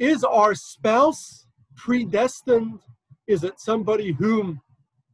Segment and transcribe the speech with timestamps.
[0.00, 1.46] Is our spouse
[1.76, 2.80] predestined?
[3.26, 4.62] Is it somebody whom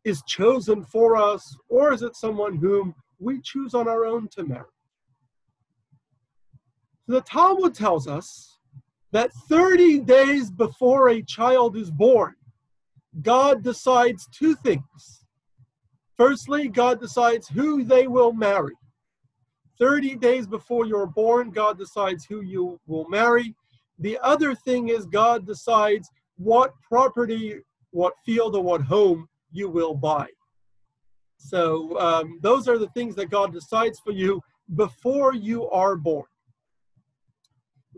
[0.04, 4.44] is chosen for us, or is it someone whom we choose on our own to
[4.44, 4.70] marry?
[7.08, 8.58] The Talmud tells us
[9.10, 12.36] that 30 days before a child is born,
[13.22, 15.24] God decides two things.
[16.16, 18.74] Firstly, God decides who they will marry.
[19.80, 23.56] 30 days before you're born, God decides who you will marry.
[23.98, 27.60] The other thing is, God decides what property,
[27.90, 30.26] what field, or what home you will buy.
[31.38, 34.42] So, um, those are the things that God decides for you
[34.74, 36.26] before you are born.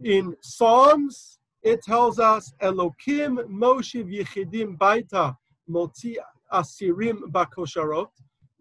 [0.04, 5.36] In Psalms, it tells us, Elokim Moshe Yichidim Baita
[5.66, 6.16] Moti
[6.52, 8.10] Asirim Bakosharot.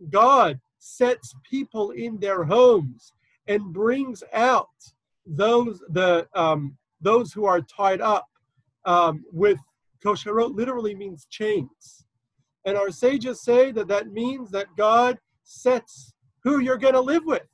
[0.10, 3.14] God sets people in their homes
[3.48, 4.70] and brings out
[5.26, 8.28] those the um, those who are tied up
[8.86, 9.60] um, with
[10.04, 12.06] kosharot literally means chains.
[12.66, 17.26] And our sages say that that means that god sets who you're going to live
[17.26, 17.48] with.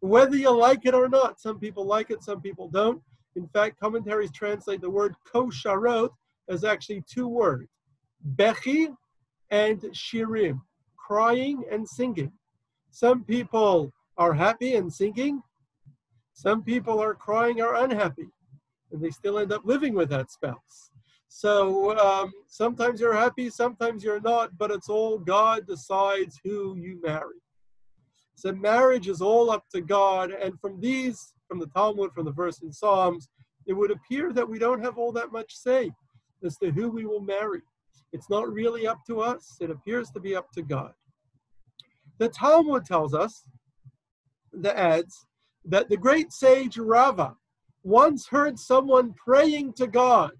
[0.00, 3.02] Whether you like it or not some people like it some people don't.
[3.36, 6.10] In fact commentaries translate the word kosharot
[6.48, 7.68] as actually two words
[8.36, 8.94] bechi
[9.50, 10.60] and shirim
[10.96, 12.32] crying and singing.
[12.90, 15.42] Some people are happy and singing.
[16.32, 18.28] Some people are crying or unhappy,
[18.92, 20.90] and they still end up living with that spouse.
[21.28, 27.00] So um, sometimes you're happy, sometimes you're not, but it's all God decides who you
[27.02, 27.36] marry.
[28.34, 30.32] So marriage is all up to God.
[30.32, 33.28] And from these, from the Talmud, from the verse in Psalms,
[33.66, 35.90] it would appear that we don't have all that much say
[36.42, 37.60] as to who we will marry.
[38.12, 40.92] It's not really up to us, it appears to be up to God.
[42.18, 43.44] The Talmud tells us,
[44.52, 45.26] the adds,
[45.64, 47.36] that the great sage Rava
[47.82, 50.32] once heard someone praying to God,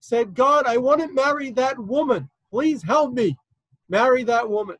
[0.00, 2.28] said, God, I want to marry that woman.
[2.50, 3.36] Please help me
[3.88, 4.76] marry that woman.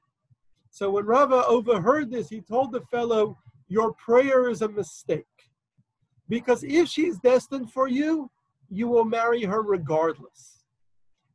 [0.71, 5.27] So when Rava overheard this, he told the fellow, Your prayer is a mistake.
[6.29, 8.31] Because if she's destined for you,
[8.71, 10.65] you will marry her regardless.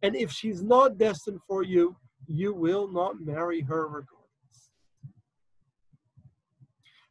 [0.02, 1.96] And if she's not destined for you,
[2.28, 4.18] you will not marry her regardless.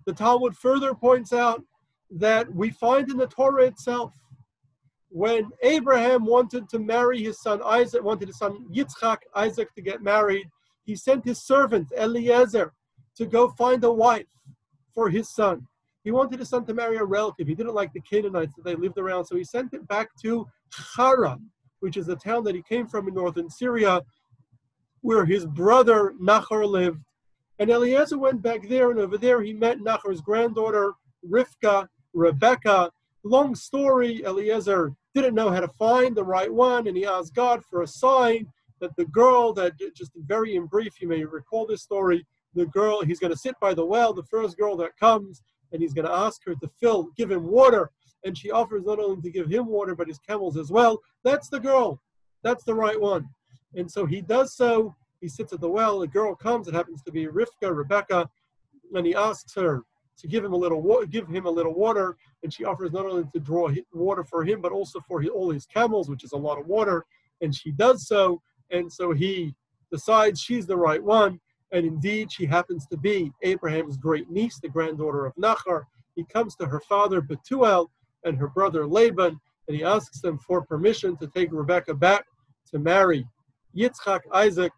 [0.04, 1.62] The Talmud further points out
[2.10, 4.12] that we find in the Torah itself
[5.08, 10.02] when Abraham wanted to marry his son Isaac, wanted his son Yitzchak, Isaac, to get
[10.02, 10.46] married,
[10.84, 12.72] he sent his servant Eliezer
[13.16, 14.26] to go find a wife
[14.94, 15.66] for his son.
[16.04, 17.48] He wanted his son to marry a relative.
[17.48, 20.46] He didn't like the Canaanites that they lived around, so he sent it back to
[20.96, 21.50] Haran,
[21.80, 24.02] which is the town that he came from in northern Syria,
[25.00, 27.00] where his brother Nachor lived.
[27.58, 30.92] And Eliezer went back there, and over there he met Nachor's granddaughter,
[31.28, 32.90] Rivka, Rebecca.
[33.24, 37.64] Long story, Eliezer didn't know how to find the right one, and he asked God
[37.64, 38.46] for a sign
[38.80, 43.02] that the girl, that just very in brief, you may recall this story, the girl,
[43.02, 46.06] he's going to sit by the well, the first girl that comes, and he's going
[46.06, 47.90] to ask her to fill, give him water.
[48.24, 51.00] And she offers not only to give him water, but his camels as well.
[51.22, 52.00] That's the girl.
[52.42, 53.28] That's the right one.
[53.74, 56.02] And so he does so he sits at the well.
[56.02, 56.68] A girl comes.
[56.68, 58.28] It happens to be Rivka, Rebecca,
[58.94, 59.82] and he asks her
[60.18, 62.16] to give him a little wa- give him a little water.
[62.42, 65.66] And she offers not only to draw water for him, but also for all his
[65.66, 67.04] camels, which is a lot of water.
[67.40, 68.40] And she does so.
[68.70, 69.54] And so he
[69.90, 71.40] decides she's the right one.
[71.72, 75.84] And indeed, she happens to be Abraham's great niece, the granddaughter of Nachor.
[76.14, 77.90] He comes to her father Bethuel
[78.24, 79.38] and her brother Laban,
[79.68, 82.24] and he asks them for permission to take Rebecca back
[82.70, 83.26] to marry
[83.76, 84.72] Yitzchak, Isaac,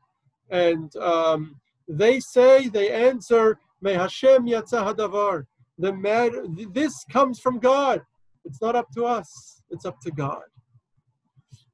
[0.51, 5.45] and um, they say, they answer, Me Hashem yatzah hadavar.
[5.79, 8.03] The matter, this comes from God.
[8.45, 9.63] It's not up to us.
[9.71, 10.43] It's up to God.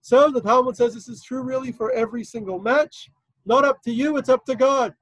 [0.02, 3.10] So the Talmud says this is true really for every single match.
[3.46, 4.94] Not up to you, it's up to God.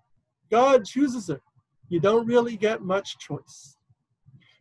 [0.51, 1.41] God chooses it.
[1.89, 3.77] You don't really get much choice.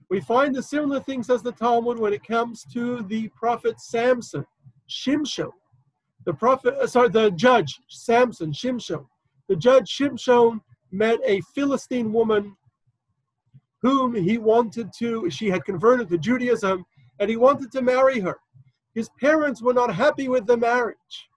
[0.09, 4.45] We find the similar things as the Talmud when it comes to the prophet Samson,
[4.89, 5.51] Shimshon
[6.25, 9.05] the prophet, uh, sorry, the judge, Samson, Shimshon.
[9.47, 10.61] The judge Shimshon
[10.91, 12.55] met a Philistine woman
[13.81, 16.85] whom he wanted to, she had converted to Judaism,
[17.19, 18.37] and he wanted to marry her.
[18.93, 21.29] His parents were not happy with the marriage.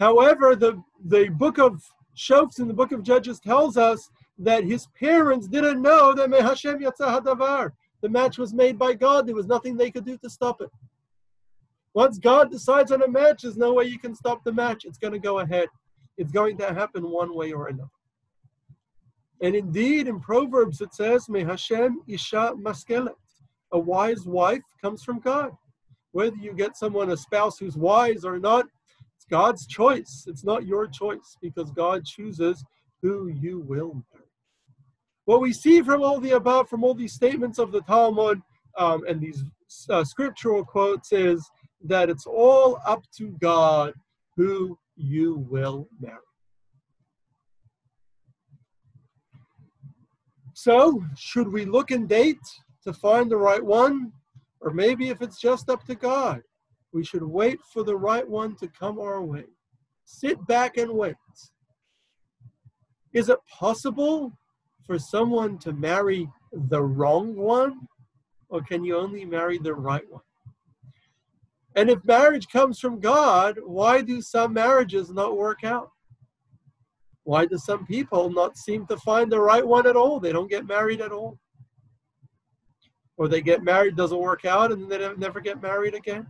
[0.00, 1.80] However, the, the book of
[2.16, 6.80] Shoftim in the book of Judges tells us that his parents didn't know that Hashem
[6.80, 7.70] Yatzah
[8.00, 9.26] The match was made by God.
[9.26, 10.70] There was nothing they could do to stop it.
[11.94, 14.84] Once God decides on a match, there's no way you can stop the match.
[14.84, 15.68] It's going to go ahead.
[16.16, 17.88] It's going to happen one way or another.
[19.40, 23.16] And indeed, in Proverbs it says, "Me Hashem isha maskelet."
[23.72, 25.50] A wise wife comes from God.
[26.12, 28.66] Whether you get someone, a spouse who's wise or not,
[29.16, 30.24] it's God's choice.
[30.26, 32.62] It's not your choice because God chooses
[33.00, 34.26] who you will marry.
[35.24, 38.42] What we see from all the above, from all these statements of the Talmud
[38.76, 39.42] um, and these
[39.88, 41.48] uh, scriptural quotes, is
[41.84, 43.94] that it's all up to God
[44.36, 46.16] who you will marry.
[50.54, 52.38] So, should we look and date
[52.84, 54.12] to find the right one?
[54.60, 56.42] Or maybe if it's just up to God,
[56.92, 59.44] we should wait for the right one to come our way.
[60.04, 61.16] Sit back and wait.
[63.12, 64.32] Is it possible
[64.86, 67.88] for someone to marry the wrong one?
[68.48, 70.22] Or can you only marry the right one?
[71.74, 75.90] And if marriage comes from God, why do some marriages not work out?
[77.24, 80.20] Why do some people not seem to find the right one at all?
[80.20, 81.38] They don't get married at all.
[83.16, 86.26] Or they get married, doesn't work out, and they never get married again.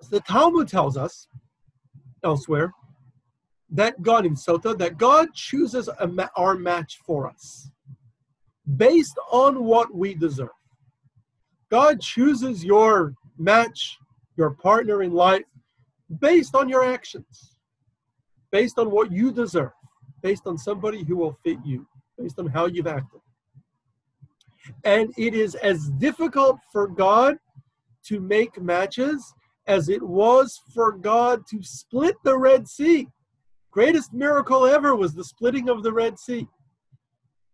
[0.00, 1.28] So the Talmud tells us
[2.22, 2.72] elsewhere
[3.70, 7.70] that God in Sota, that God chooses ma- our match for us
[8.76, 10.48] based on what we deserve.
[11.70, 13.98] God chooses your match
[14.36, 15.44] your partner in life
[16.18, 17.56] based on your actions,
[18.50, 19.70] based on what you deserve,
[20.22, 21.86] based on somebody who will fit you,
[22.18, 23.20] based on how you've acted.
[24.84, 27.36] And it is as difficult for God
[28.06, 29.34] to make matches
[29.66, 33.08] as it was for God to split the Red Sea.
[33.70, 36.46] Greatest miracle ever was the splitting of the Red Sea.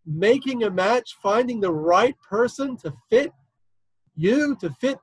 [0.06, 3.32] Making a match, finding the right person to fit
[4.16, 4.98] you, to fit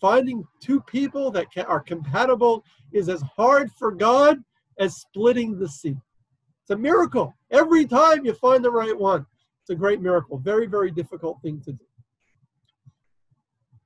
[0.00, 4.38] finding two people that are compatible is as hard for God
[4.78, 5.96] as splitting the sea.
[6.62, 7.34] It's a miracle.
[7.50, 9.26] Every time you find the right one,
[9.62, 10.38] it's a great miracle.
[10.38, 11.84] Very, very difficult thing to do.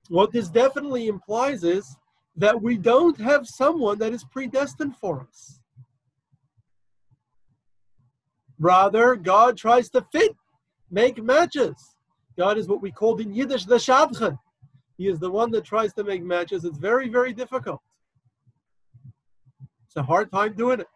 [0.08, 1.96] What this definitely implies is
[2.36, 5.60] that we don't have someone that is predestined for us.
[8.62, 10.36] Rather, God tries to fit,
[10.88, 11.74] make matches.
[12.38, 14.38] God is what we called in Yiddish the Shadchan.
[14.96, 16.64] He is the one that tries to make matches.
[16.64, 17.80] It's very, very difficult.
[19.84, 20.86] It's a hard time doing it.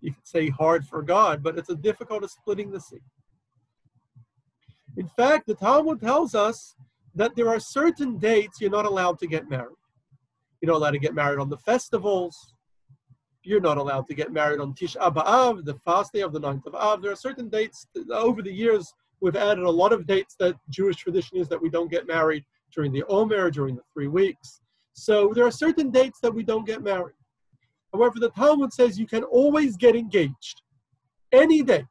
[0.00, 3.02] You could say hard for God, but it's a difficult of splitting the sea.
[4.96, 6.76] In fact, the Talmud tells us
[7.16, 9.74] that there are certain dates you're not allowed to get married.
[10.60, 12.54] You're not allowed to get married on the festivals.
[13.46, 16.66] You're not allowed to get married on Tisha B'Av, the fast day of the ninth
[16.66, 17.00] of Av.
[17.00, 17.86] There are certain dates.
[18.10, 21.70] Over the years, we've added a lot of dates that Jewish tradition is that we
[21.70, 22.44] don't get married
[22.74, 24.60] during the Omer, during the three weeks.
[24.94, 27.14] So there are certain dates that we don't get married.
[27.92, 30.62] However, the Talmud says you can always get engaged.
[31.30, 31.84] Any day,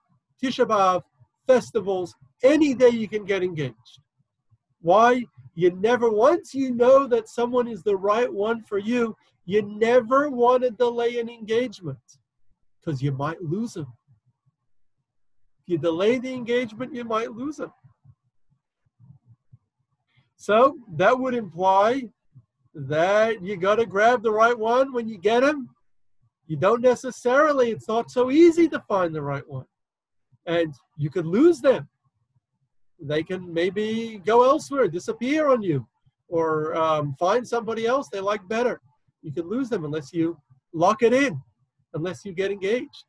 [0.44, 1.04] Tisha B'Av,
[1.48, 2.14] festivals,
[2.44, 4.02] any day you can get engaged.
[4.82, 5.24] Why?
[5.54, 10.30] You never, once you know that someone is the right one for you, you never
[10.30, 12.00] want to delay an engagement
[12.80, 13.88] because you might lose them.
[15.62, 17.74] If you delay the engagement, you might lose them.
[20.36, 22.10] So that would imply
[22.74, 25.70] that you got to grab the right one when you get them.
[26.48, 29.66] You don't necessarily, it's not so easy to find the right one.
[30.46, 31.88] And you could lose them.
[33.00, 35.88] They can maybe go elsewhere, disappear on you,
[36.28, 38.82] or um, find somebody else they like better.
[39.26, 40.38] You can lose them unless you
[40.74, 41.42] lock it in,
[41.94, 43.06] unless you get engaged.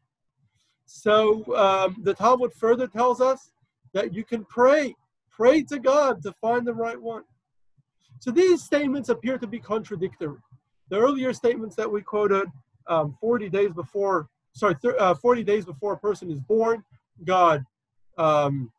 [0.87, 3.52] So um, the Talmud further tells us
[3.92, 4.94] that you can pray
[5.37, 7.23] Pray to God to find the right one.
[8.20, 10.38] So these statements appear to be contradictory.
[10.88, 12.49] The earlier statements that we quoted,
[12.88, 16.82] um, 40 days before, sorry, uh, 40 days before a person is born,
[17.25, 17.66] God
[18.16, 18.73] um,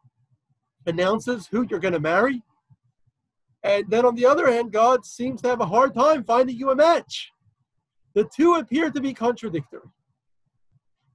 [0.87, 2.41] announces who you're going to marry.
[3.67, 6.71] And then on the other hand, God seems to have a hard time finding you
[6.71, 7.31] a match.
[8.13, 9.81] The two appear to be contradictory.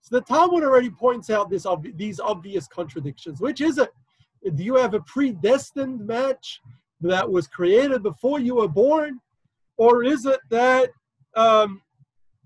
[0.02, 3.40] So the Talmud already points out this, these obvious contradictions.
[3.40, 3.90] Which is it?
[4.54, 6.60] Do you have a predestined match
[7.00, 9.18] that was created before you were born,
[9.76, 10.90] or is it that,
[11.34, 11.80] um,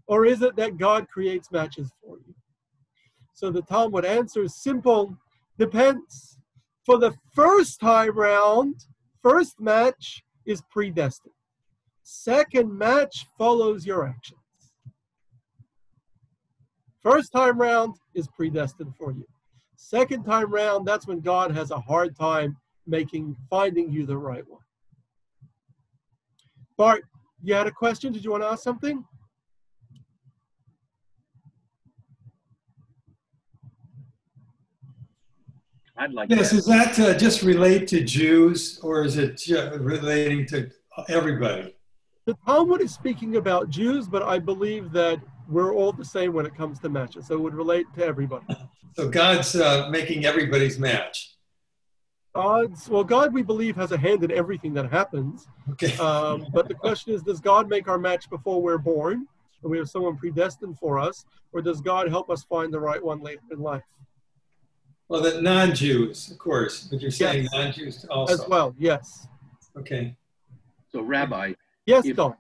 [0.07, 2.35] or is it that God creates matches for you?
[3.35, 5.17] So the Talmud answer is simple:
[5.59, 6.39] depends.
[6.85, 8.77] For the first time round,
[9.27, 11.35] first match is predestined.
[12.05, 14.39] Second match follows your actions.
[17.03, 19.27] First time round is predestined for you.
[19.75, 22.57] Second time round, that's when God has a hard time
[22.87, 24.63] making finding you the right one.
[26.77, 27.05] Bart,
[27.43, 28.13] you had a question?
[28.13, 29.05] Did you want to ask something?
[35.99, 36.57] I'd like Yes, that.
[36.59, 40.71] is that uh, just relate to Jews or is it ju- relating to
[41.09, 41.75] everybody?
[42.27, 46.45] The Talmud is speaking about Jews, but I believe that we're all the same when
[46.45, 47.29] it comes to matches.
[47.29, 48.45] So it would relate to everybody.
[48.97, 51.37] So God's uh, making everybody's match.
[52.35, 55.47] God's, well, God, we believe, has a hand in everything that happens.
[55.71, 55.97] Okay.
[55.99, 59.27] Um, but the question is, does God make our match before we're born
[59.63, 63.03] and we have someone predestined for us, or does God help us find the right
[63.03, 63.83] one later in life?
[65.09, 67.53] Well, the non-Jews, of course, but you're saying Yes.
[67.53, 68.35] non-Jews also.
[68.35, 69.27] As well, yes.
[69.77, 70.17] Okay.
[70.91, 71.55] So, Rabbi,
[71.87, 72.35] Yes, If- Don.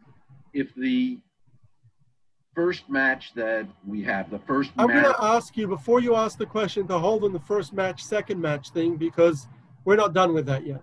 [0.52, 1.20] if the
[2.54, 6.38] first match that we have, the first I'm going to ask you, before you ask
[6.38, 9.46] the question, to hold on the first match, second match thing, because
[9.85, 10.82] we're not done with that yet.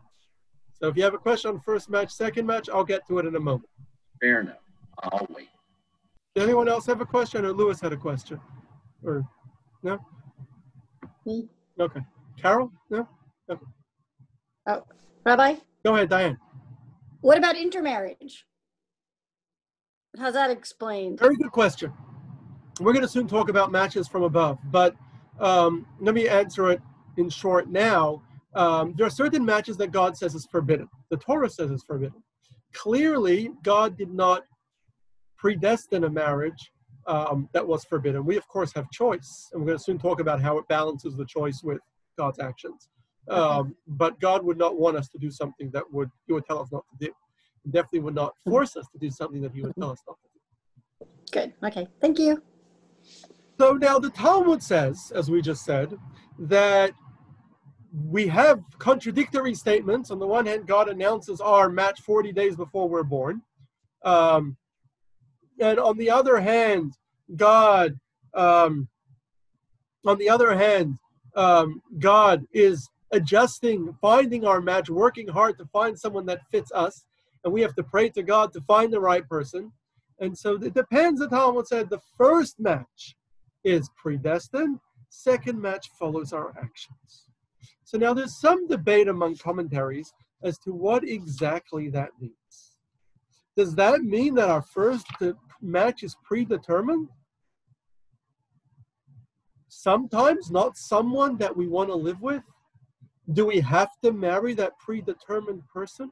[0.75, 3.25] So if you have a question on first match, second match, I'll get to it
[3.25, 3.67] in a moment.
[4.21, 4.59] fair enough.
[4.99, 5.49] I'll wait.
[6.33, 8.39] Does anyone else have a question, or Lewis had a question?
[9.03, 9.27] Or,
[9.81, 9.99] no?
[11.25, 11.49] Me.
[11.79, 12.01] Okay.
[12.41, 12.71] Carol?
[12.89, 13.07] No?
[14.65, 14.83] Oh,
[15.25, 16.37] Rabbi, Go ahead, Diane.
[17.21, 18.45] what about intermarriage?
[20.17, 21.19] How's that explained?
[21.19, 21.91] Very good question.
[22.79, 24.95] We're going to soon talk about matches from above, but
[25.39, 26.81] um, let me answer it
[27.17, 28.21] in short now.
[28.55, 30.87] Um, there are certain matches that God says is forbidden.
[31.09, 32.23] The Torah says is forbidden.
[32.73, 34.43] Clearly, God did not
[35.37, 36.71] predestine a marriage
[37.07, 38.25] um, that was forbidden.
[38.25, 41.15] We, of course, have choice, and we're going to soon talk about how it balances
[41.15, 41.79] the choice with
[42.17, 42.89] God's actions.
[43.29, 46.59] Um, but God would not want us to do something that would He would tell
[46.59, 47.13] us not to do.
[47.63, 50.17] He definitely would not force us to do something that He would tell us not
[50.21, 51.09] to do.
[51.31, 51.53] Good.
[51.63, 51.87] Okay.
[52.01, 52.43] Thank you.
[53.59, 55.97] So now the Talmud says, as we just said,
[56.37, 56.91] that
[57.93, 60.09] we have contradictory statements.
[60.11, 63.41] On the one hand, God announces our match 40 days before we're born.
[64.03, 64.57] Um,
[65.63, 66.93] and on the other hand,
[67.35, 67.97] God,
[68.33, 68.87] um,
[70.05, 70.97] on the other hand,
[71.35, 77.05] um, God is adjusting, finding our match, working hard to find someone that fits us.
[77.43, 79.71] And we have to pray to God to find the right person.
[80.19, 83.15] And so it depends, the Talmud said, the first match
[83.63, 84.79] is predestined,
[85.09, 87.27] second match follows our actions.
[87.83, 90.11] So now there's some debate among commentaries
[90.43, 92.77] as to what exactly that means.
[93.55, 95.05] Does that mean that our first
[95.63, 97.09] match is predetermined?
[99.69, 102.43] Sometimes not someone that we want to live with?
[103.31, 106.11] Do we have to marry that predetermined person?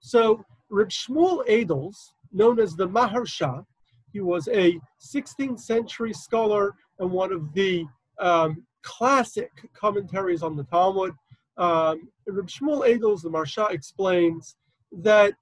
[0.00, 1.96] So Reb Shmuel Eidels,
[2.32, 3.64] known as the Maharsha,
[4.12, 4.78] he was a
[5.14, 7.84] 16th century scholar and one of the
[8.20, 11.12] um, classic commentaries on the Talmud.
[11.56, 14.56] Um, Reb Shmuel Eidels, the Maharsha, explains
[14.92, 15.34] that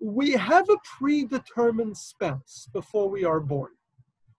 [0.00, 3.70] we have a predetermined spouse before we are born.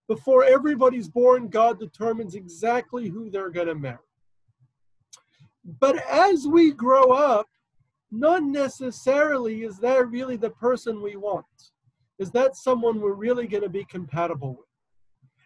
[0.07, 3.97] Before everybody's born, God determines exactly who they're going to marry.
[5.79, 7.47] But as we grow up,
[8.11, 11.45] not necessarily is that really the person we want.
[12.19, 14.67] Is that someone we're really going to be compatible with?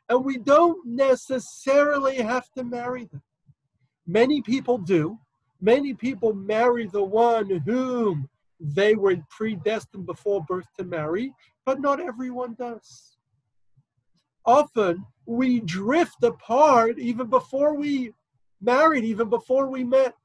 [0.10, 3.22] And we don't necessarily have to marry them.
[4.08, 5.20] Many people do.
[5.62, 11.34] Many people marry the one whom they were predestined before birth to marry,
[11.66, 13.18] but not everyone does.
[14.46, 18.14] Often we drift apart even before we
[18.62, 20.16] married, even before we met.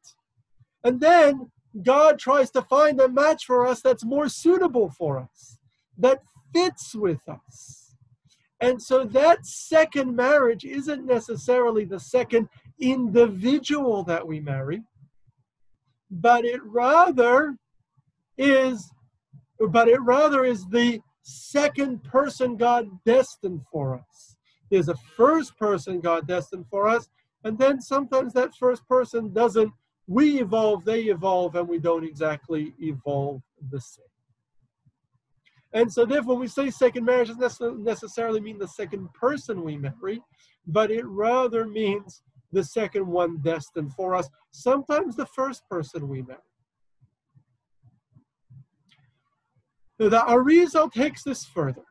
[0.85, 1.51] And then
[1.83, 5.59] God tries to find a match for us that's more suitable for us,
[5.99, 6.23] that
[6.53, 7.95] fits with us.
[8.61, 14.83] And so that second marriage isn't necessarily the second individual that we marry,
[16.11, 17.57] but it rather
[18.41, 18.91] is
[19.69, 24.37] but it rather is the second person God destined for us.
[24.71, 27.09] There's a first person God destined for us,
[27.45, 29.73] and then sometimes that first person doesn't
[30.07, 34.05] we evolve, they evolve, and we don't exactly evolve the same.
[35.73, 39.77] And so, therefore, when we say second marriage, doesn't necessarily mean the second person we
[39.77, 40.21] marry,
[40.67, 46.23] but it rather means the second one destined for us, sometimes the first person we
[46.23, 46.41] marry.
[50.09, 51.85] The Arizal takes this further.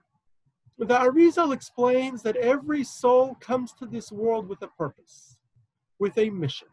[0.77, 5.37] The Arizal explains that every soul comes to this world with a purpose,
[5.99, 6.67] with a mission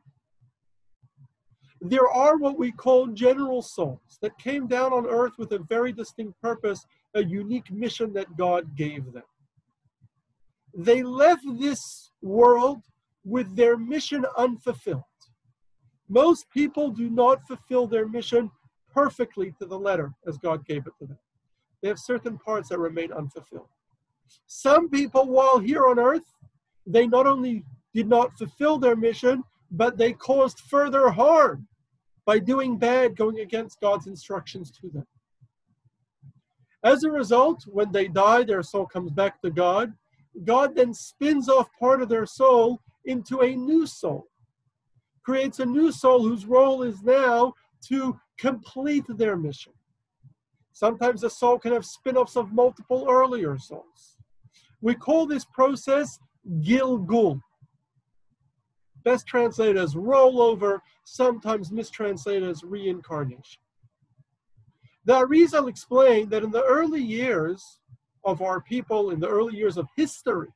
[1.81, 5.93] there are what we call general souls that came down on earth with a very
[5.93, 9.23] distinct purpose, a unique mission that God gave them.
[10.75, 12.83] They left this world
[13.25, 15.03] with their mission unfulfilled.
[16.09, 18.51] Most people do not fulfill their mission
[18.93, 21.19] perfectly to the letter as God gave it to them.
[21.87, 23.69] They have certain parts that remain unfulfilled.
[24.49, 26.25] Some people, while here on earth,
[26.85, 27.63] they not only
[27.95, 31.69] did not fulfill their mission, but they caused further harm
[32.25, 35.07] by doing bad, going against God's instructions to them.
[36.83, 39.93] As a result, when they die, their soul comes back to God.
[40.43, 44.27] God then spins off part of their soul into a new soul,
[45.23, 49.73] creates a new soul whose role is now to complete their mission.
[50.77, 54.19] Sometimes a soul can have spin offs of multiple earlier souls.
[54.83, 56.19] We call this process
[56.61, 57.41] Gilgul.
[59.03, 63.63] Best translated as rollover, sometimes mistranslated as reincarnation.
[65.07, 67.81] The Arizal explained that in the early years
[68.27, 70.53] of our people, in the early years of history,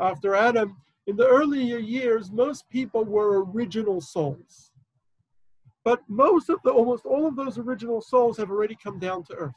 [0.00, 4.71] after Adam, in the earlier years, most people were original souls.
[5.84, 9.34] But most of the, almost all of those original souls have already come down to
[9.34, 9.54] earth.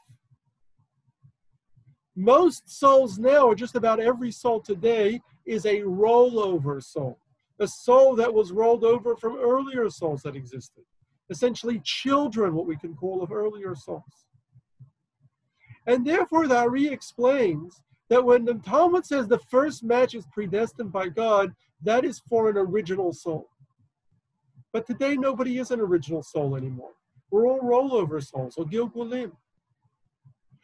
[2.15, 7.19] Most souls now, or just about every soul today, is a rollover soul,
[7.59, 10.83] a soul that was rolled over from earlier souls that existed.
[11.29, 14.25] Essentially, children, what we can call of earlier souls.
[15.87, 20.91] And therefore, the Ari explains that when the Talmud says the first match is predestined
[20.91, 21.53] by God,
[21.83, 23.49] that is for an original soul.
[24.75, 26.91] But today, nobody is an original soul anymore.
[27.31, 29.31] We're all rollover souls, or Gilgulim.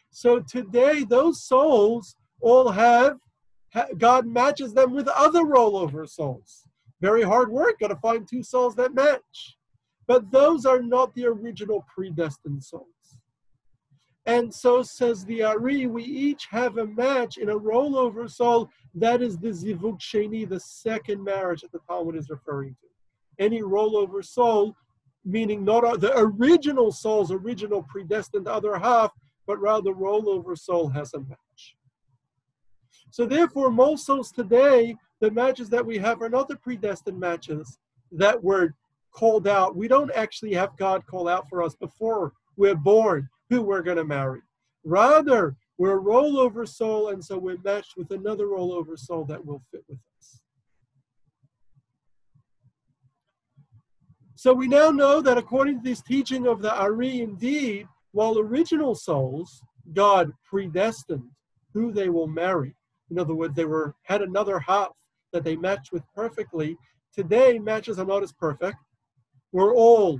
[0.10, 3.20] So today, those souls all have,
[3.98, 6.68] God matches them with other rollover souls.
[7.00, 9.56] Very hard work, got to find two souls that match.
[10.08, 13.18] But those are not the original predestined souls.
[14.25, 18.70] And so says the Ari, we each have a match in a rollover soul.
[18.94, 22.90] That is the Zivug Sheni, the second marriage that the Talmud is referring to.
[23.41, 24.75] Any rollover soul,
[25.25, 29.12] meaning not the original soul's original predestined other half,
[29.48, 31.75] but rather rollover soul has a match.
[33.10, 37.79] So therefore, most souls today, the matches that we have are not the predestined matches
[38.12, 38.75] that were
[39.12, 39.75] called out.
[39.75, 43.97] We don't actually have God call out for us before we're born who we're going
[43.97, 44.41] to marry.
[44.84, 49.63] Rather, we're a rollover soul, and so we're matched with another rollover soul that will
[49.71, 50.11] fit with us.
[54.41, 58.95] So we now know that according to this teaching of the Ari, indeed, while original
[58.95, 59.62] souls,
[59.93, 61.30] God predestined
[61.75, 62.75] who they will marry.
[63.12, 64.93] In other words, they were had another half
[65.32, 66.75] that they matched with perfectly.
[67.13, 68.77] Today, matches are not as perfect.
[69.51, 70.19] We're all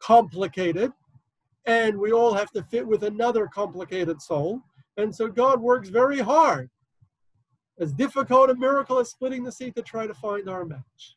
[0.00, 0.92] complicated,
[1.64, 4.60] and we all have to fit with another complicated soul.
[4.98, 6.68] And so God works very hard,
[7.80, 11.16] as difficult a miracle as splitting the sea to try to find our match.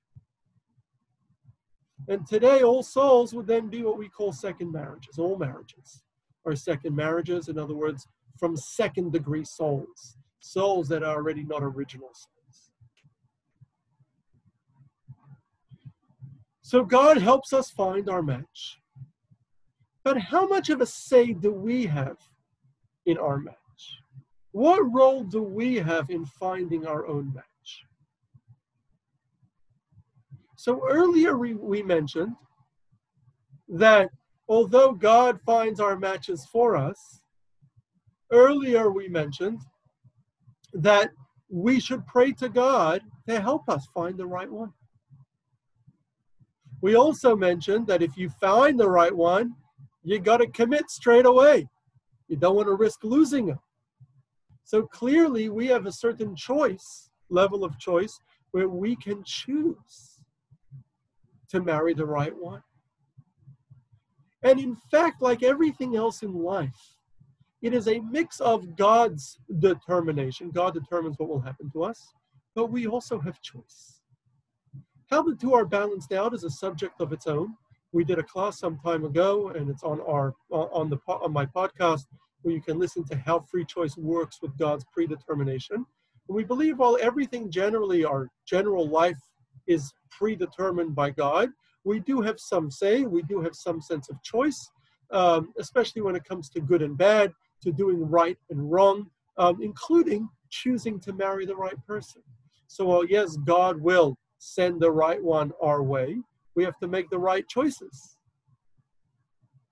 [2.07, 6.01] And today, all souls would then be what we call second marriages, all marriages
[6.45, 7.47] are second marriages.
[7.47, 8.07] In other words,
[8.39, 12.69] from second degree souls, souls that are already not original souls.
[16.61, 18.79] So God helps us find our match.
[20.03, 22.17] But how much of a say do we have
[23.05, 23.55] in our match?
[24.51, 27.45] What role do we have in finding our own match?
[30.65, 32.35] So earlier we, we mentioned
[33.69, 34.09] that
[34.49, 37.21] although God finds our matches for us,
[38.31, 39.59] earlier we mentioned
[40.73, 41.11] that
[41.49, 44.73] we should pray to God to help us find the right one.
[46.81, 49.53] We also mentioned that if you find the right one,
[50.01, 51.69] you got to commit straight away.
[52.27, 53.59] You don't want to risk losing them.
[54.63, 60.14] So clearly, we have a certain choice, level of choice, where we can choose
[61.55, 62.61] to marry the right one.
[64.43, 66.95] And in fact, like everything else in life,
[67.61, 70.51] it is a mix of God's determination.
[70.51, 71.99] God determines what will happen to us,
[72.53, 74.01] but we also have choice.
[75.09, 77.55] How the two are balanced out is a subject of its own.
[77.91, 81.31] We did a class some time ago, and it's on our uh, on the on
[81.31, 82.03] my podcast
[82.41, 85.77] where you can listen to how free choice works with God's predetermination.
[85.77, 89.17] And we believe while everything generally, our general life
[89.67, 91.49] is predetermined by God,
[91.83, 94.69] we do have some say, we do have some sense of choice,
[95.11, 99.61] um, especially when it comes to good and bad, to doing right and wrong, um,
[99.61, 102.21] including choosing to marry the right person.
[102.67, 106.21] So, yes, God will send the right one our way,
[106.55, 108.17] we have to make the right choices.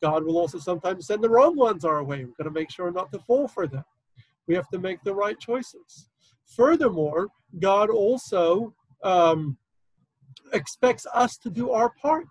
[0.01, 2.25] God will also sometimes send the wrong ones our way.
[2.25, 3.85] We've got to make sure not to fall for them.
[4.47, 6.09] We have to make the right choices.
[6.45, 7.29] Furthermore,
[7.59, 9.57] God also um,
[10.53, 12.27] expects us to do our part.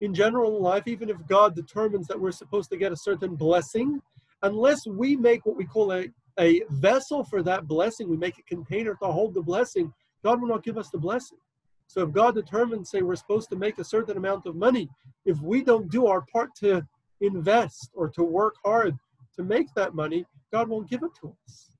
[0.00, 4.00] In general life, even if God determines that we're supposed to get a certain blessing,
[4.42, 8.42] unless we make what we call a, a vessel for that blessing, we make a
[8.42, 9.92] container to hold the blessing,
[10.24, 11.38] God will not give us the blessing.
[11.86, 14.88] So if God determines, say, we're supposed to make a certain amount of money,
[15.24, 16.86] if we don't do our part to
[17.20, 18.96] invest or to work hard
[19.36, 21.70] to make that money, God won't give it to us.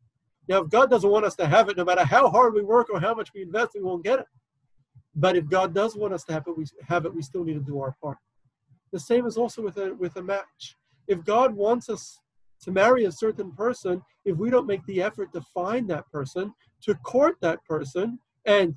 [0.49, 2.89] Now, if God doesn't want us to have it, no matter how hard we work
[2.91, 4.27] or how much we invest, we won't get it.
[5.15, 7.15] But if God does want us to have it, we have it.
[7.15, 8.19] We still need to do our part.
[8.93, 10.77] The same is also with a with a match.
[11.09, 12.19] If God wants us
[12.63, 16.55] to marry a certain person, if we don't make the effort to find that person,
[16.83, 18.77] to court that person, and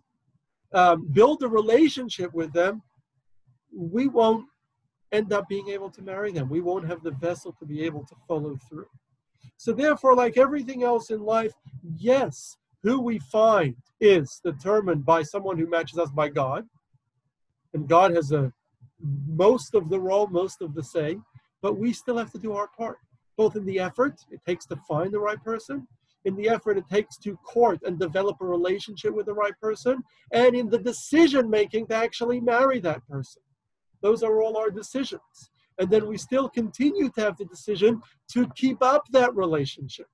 [0.73, 2.81] um, build a relationship with them,
[3.73, 4.45] we won't
[5.11, 6.49] end up being able to marry them.
[6.49, 8.87] We won't have the vessel to be able to follow through.
[9.57, 11.53] So, therefore, like everything else in life,
[11.95, 16.63] yes, who we find is determined by someone who matches us by God.
[17.73, 18.53] And God has a
[19.27, 21.17] most of the role, most of the say,
[21.63, 22.99] but we still have to do our part,
[23.37, 25.87] both in the effort it takes to find the right person,
[26.25, 30.03] in the effort it takes to court and develop a relationship with the right person,
[30.31, 33.41] and in the decision making to actually marry that person.
[34.01, 35.49] Those are all our decisions.
[35.79, 38.01] And then we still continue to have the decision
[38.33, 40.07] to keep up that relationship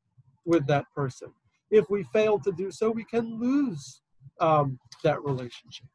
[0.46, 1.34] with that person.
[1.72, 4.02] If we fail to do so, we can lose
[4.40, 5.88] um, that relationship.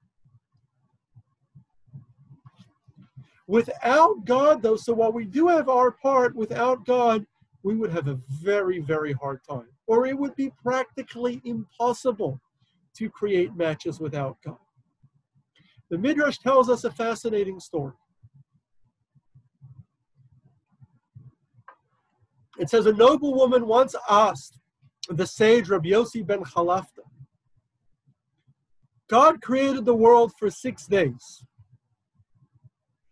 [3.47, 7.25] Without God, though, so while we do have our part, without God,
[7.62, 9.69] we would have a very, very hard time.
[9.87, 12.41] Or it would be practically impossible
[12.97, 14.59] to create matches without God.
[15.91, 17.93] The Midrash tells us a fascinating story.
[22.59, 24.59] It says a noble woman once asked
[25.14, 27.05] the sage Rabbi Yossi ben Chalafta,
[29.09, 31.45] God created the world for six days.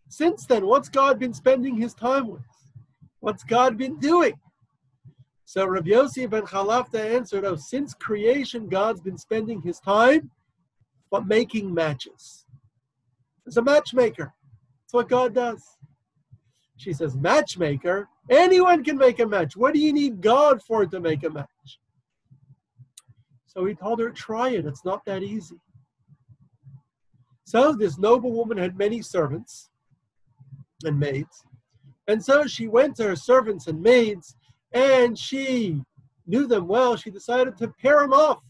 [0.08, 2.42] Since then, what's God been spending his time with?
[3.20, 4.34] What's God been doing?
[5.44, 10.30] So Rabbi Yossi ben Chalafta answered, Oh, since creation, God's been spending his time
[11.10, 12.44] but making matches.
[13.46, 14.32] As a matchmaker.
[14.82, 15.62] That's what God does.
[16.76, 18.08] She says, Matchmaker?
[18.30, 19.56] Anyone can make a match.
[19.56, 21.53] What do you need God for to make a match?
[23.56, 24.66] So he told her, Try it.
[24.66, 25.56] It's not that easy.
[27.44, 29.70] So this noble woman had many servants
[30.84, 31.44] and maids.
[32.08, 34.36] And so she went to her servants and maids,
[34.72, 35.82] and she
[36.26, 36.96] knew them well.
[36.96, 38.42] She decided to pair them off.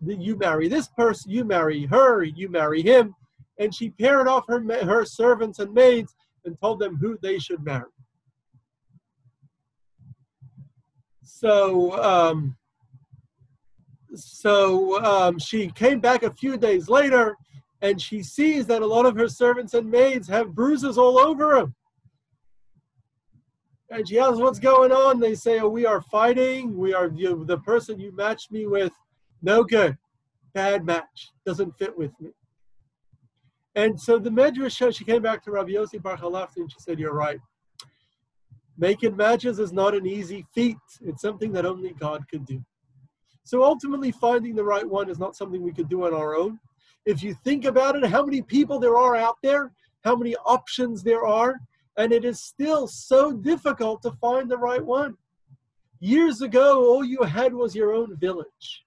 [0.00, 3.14] You marry this person, you marry her, you marry him.
[3.58, 7.62] And she paired off her, her servants and maids and told them who they should
[7.62, 7.90] marry.
[11.22, 12.56] So, um,
[14.14, 17.36] so um, she came back a few days later
[17.82, 21.54] and she sees that a lot of her servants and maids have bruises all over
[21.54, 21.74] them.
[23.90, 25.18] And she asks, What's going on?
[25.18, 26.76] They say, Oh, we are fighting.
[26.76, 28.92] We are you, the person you matched me with,
[29.42, 29.96] no good.
[30.54, 31.30] Bad match.
[31.44, 32.30] Doesn't fit with me.
[33.74, 36.98] And so the Medrash shows she came back to Rabbi Yossi Bar and she said,
[36.98, 37.40] You're right.
[38.76, 40.78] Making matches is not an easy feat.
[41.02, 42.64] It's something that only God could do.
[43.44, 46.58] So ultimately, finding the right one is not something we could do on our own.
[47.06, 49.72] If you think about it, how many people there are out there,
[50.04, 51.58] how many options there are,
[51.96, 55.16] and it is still so difficult to find the right one.
[56.00, 58.84] Years ago, all you had was your own village.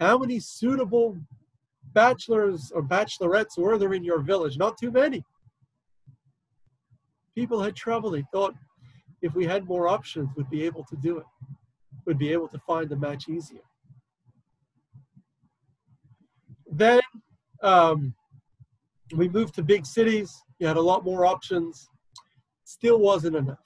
[0.00, 1.16] How many suitable
[1.92, 4.56] bachelors or bachelorettes were there in your village?
[4.56, 5.22] Not too many.
[7.34, 8.10] People had trouble.
[8.10, 8.54] They thought
[9.20, 11.26] if we had more options, we'd be able to do it.
[12.04, 13.60] We'd be able to find the match easier.
[16.70, 17.00] Then
[17.62, 18.14] um,
[19.14, 20.32] we moved to big cities.
[20.58, 21.88] You had a lot more options.
[22.64, 23.58] Still wasn't enough.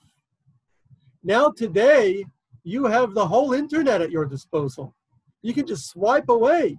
[1.23, 2.25] Now, today,
[2.65, 4.95] you have the whole internet at your disposal.
[5.43, 6.79] You can just swipe away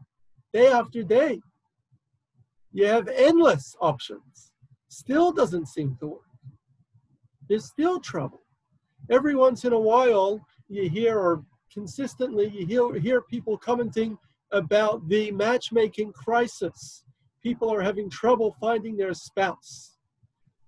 [0.53, 1.39] day after day.
[2.71, 4.51] You have endless options.
[4.89, 6.21] Still doesn't seem to work.
[7.47, 8.41] There's still trouble.
[9.09, 14.17] Every once in a while, you hear, or consistently, you hear, hear people commenting
[14.51, 17.03] about the matchmaking crisis.
[17.41, 19.97] People are having trouble finding their spouse.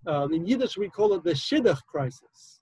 [0.08, 2.62] Um, in Yiddish, we call it the shidduch crisis.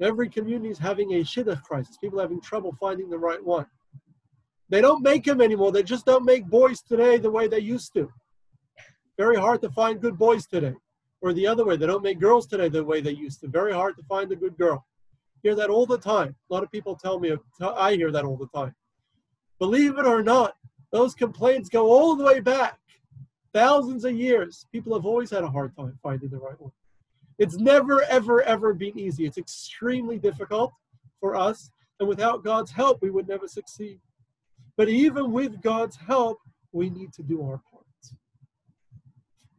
[0.00, 1.96] Every community is having a shidduch crisis.
[1.98, 3.66] People having trouble finding the right one.
[4.68, 5.72] They don't make them anymore.
[5.72, 8.08] They just don't make boys today the way they used to.
[9.18, 10.74] Very hard to find good boys today.
[11.20, 13.48] Or the other way, they don't make girls today the way they used to.
[13.48, 14.86] Very hard to find a good girl.
[15.42, 16.34] Hear that all the time.
[16.50, 18.74] A lot of people tell me, I hear that all the time.
[19.58, 20.54] Believe it or not,
[20.92, 22.78] those complaints go all the way back.
[23.52, 24.66] Thousands of years.
[24.72, 26.72] People have always had a hard time finding the right one.
[27.38, 29.24] It's never, ever, ever been easy.
[29.24, 30.72] It's extremely difficult
[31.20, 31.70] for us.
[31.98, 33.98] And without God's help, we would never succeed.
[34.76, 36.38] But even with God's help,
[36.72, 37.84] we need to do our part.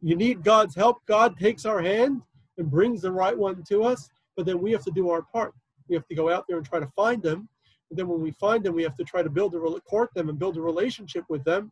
[0.00, 1.04] You need God's help.
[1.06, 2.22] God takes our hand
[2.58, 5.54] and brings the right one to us, but then we have to do our part.
[5.92, 7.46] We have to go out there and try to find them.
[7.90, 10.30] And then when we find them, we have to try to build a court them
[10.30, 11.70] and build a relationship with them.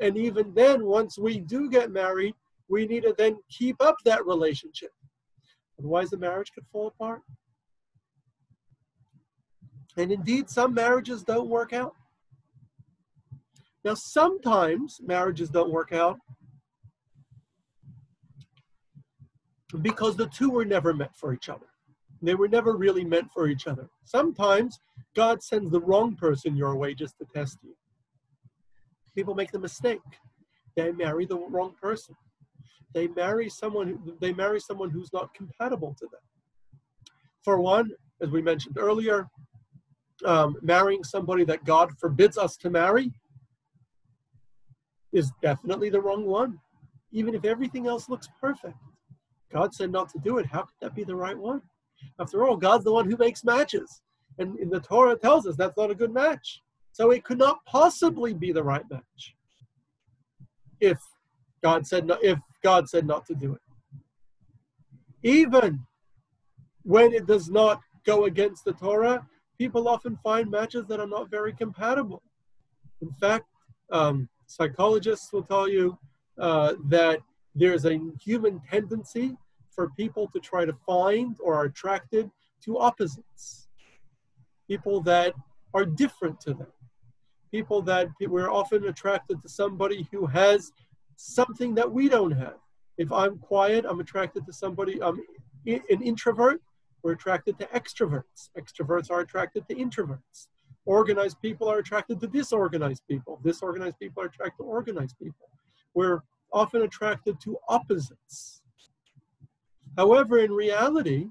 [0.00, 2.34] And even then, once we do get married,
[2.70, 4.88] we need to then keep up that relationship.
[5.78, 7.20] Otherwise, the marriage could fall apart.
[9.98, 11.92] And indeed, some marriages don't work out.
[13.84, 16.18] Now, sometimes marriages don't work out
[19.82, 21.66] because the two were never meant for each other.
[22.20, 23.88] They were never really meant for each other.
[24.04, 24.80] Sometimes
[25.14, 27.76] God sends the wrong person your way just to test you.
[29.14, 30.00] People make the mistake.
[30.76, 32.14] They marry the wrong person.
[32.94, 36.20] They marry someone they marry someone who's not compatible to them.
[37.44, 39.28] For one, as we mentioned earlier,
[40.24, 43.12] um, marrying somebody that God forbids us to marry
[45.12, 46.58] is definitely the wrong one,
[47.12, 48.76] even if everything else looks perfect.
[49.50, 50.46] God said not to do it.
[50.46, 51.62] How could that be the right one?
[52.20, 54.02] After all, God's the one who makes matches.
[54.38, 56.62] And in the Torah tells us that's not a good match.
[56.92, 59.34] So it could not possibly be the right match
[60.80, 60.98] if
[61.62, 63.60] God said no, if God said not to do it.
[65.22, 65.80] Even
[66.82, 69.26] when it does not go against the Torah,
[69.58, 72.22] people often find matches that are not very compatible.
[73.02, 73.46] In fact,
[73.90, 75.98] um, psychologists will tell you
[76.40, 77.20] uh, that
[77.54, 79.36] there's a human tendency
[79.78, 82.28] for people to try to find or are attracted
[82.64, 83.68] to opposites,
[84.66, 85.32] people that
[85.72, 86.72] are different to them,
[87.52, 90.72] people that we're often attracted to somebody who has
[91.14, 92.56] something that we don't have.
[92.96, 95.22] If I'm quiet, I'm attracted to somebody, um,
[95.68, 96.60] I'm an introvert,
[97.04, 98.50] we're attracted to extroverts.
[98.58, 100.48] Extroverts are attracted to introverts.
[100.86, 103.38] Organized people are attracted to disorganized people.
[103.44, 105.48] Disorganized people are attracted to organized people.
[105.94, 108.62] We're often attracted to opposites.
[109.98, 111.26] However, in reality,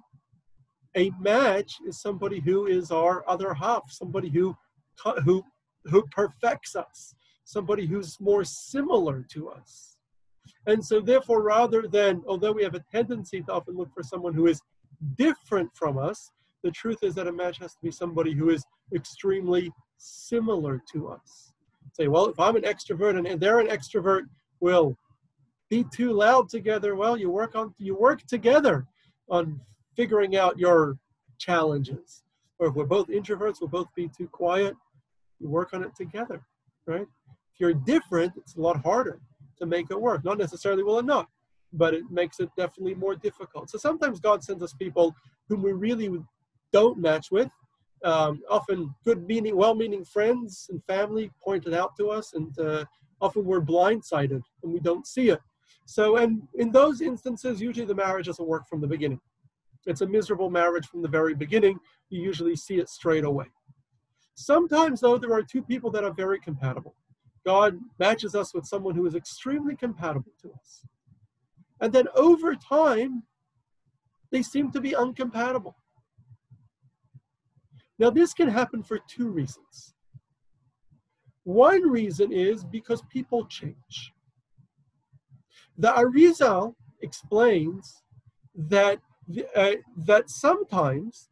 [0.97, 4.55] a match is somebody who is our other half, somebody who,
[5.23, 5.41] who,
[5.85, 9.95] who perfects us, somebody who's more similar to us.
[10.65, 14.33] And so, therefore, rather than, although we have a tendency to often look for someone
[14.33, 14.59] who is
[15.17, 16.29] different from us,
[16.61, 21.07] the truth is that a match has to be somebody who is extremely similar to
[21.07, 21.53] us.
[21.93, 24.23] Say, well, if I'm an extrovert and they're an extrovert,
[24.59, 24.97] we'll
[25.69, 26.95] be too loud together.
[26.95, 28.85] Well, you work on you work together
[29.29, 29.59] on
[29.95, 30.97] figuring out your
[31.37, 32.23] challenges.
[32.59, 34.75] Or if we're both introverts, we'll both be too quiet.
[35.39, 36.41] You work on it together,
[36.87, 37.07] right?
[37.53, 39.19] If you're different, it's a lot harder
[39.59, 40.23] to make it work.
[40.23, 41.27] Not necessarily will it not,
[41.73, 43.69] but it makes it definitely more difficult.
[43.69, 45.15] So sometimes God sends us people
[45.49, 46.09] whom we really
[46.73, 47.49] don't match with.
[48.03, 52.85] Um, often good meaning, well-meaning friends and family point it out to us, and uh,
[53.21, 55.41] often we're blindsided and we don't see it.
[55.89, 59.21] So, and in those instances, usually the marriage doesn't work from the beginning.
[59.85, 61.79] It's a miserable marriage from the very beginning.
[62.09, 63.45] You usually see it straight away.
[64.35, 66.93] Sometimes, though, there are two people that are very compatible.
[67.45, 70.85] God matches us with someone who is extremely compatible to us.
[71.79, 73.23] And then over time,
[74.29, 75.75] they seem to be uncompatible.
[77.97, 79.93] Now, this can happen for two reasons.
[81.45, 84.11] One reason is because people change.
[85.77, 88.03] The Arizal explains
[88.55, 88.99] that,
[89.55, 89.73] uh,
[90.05, 91.29] that sometimes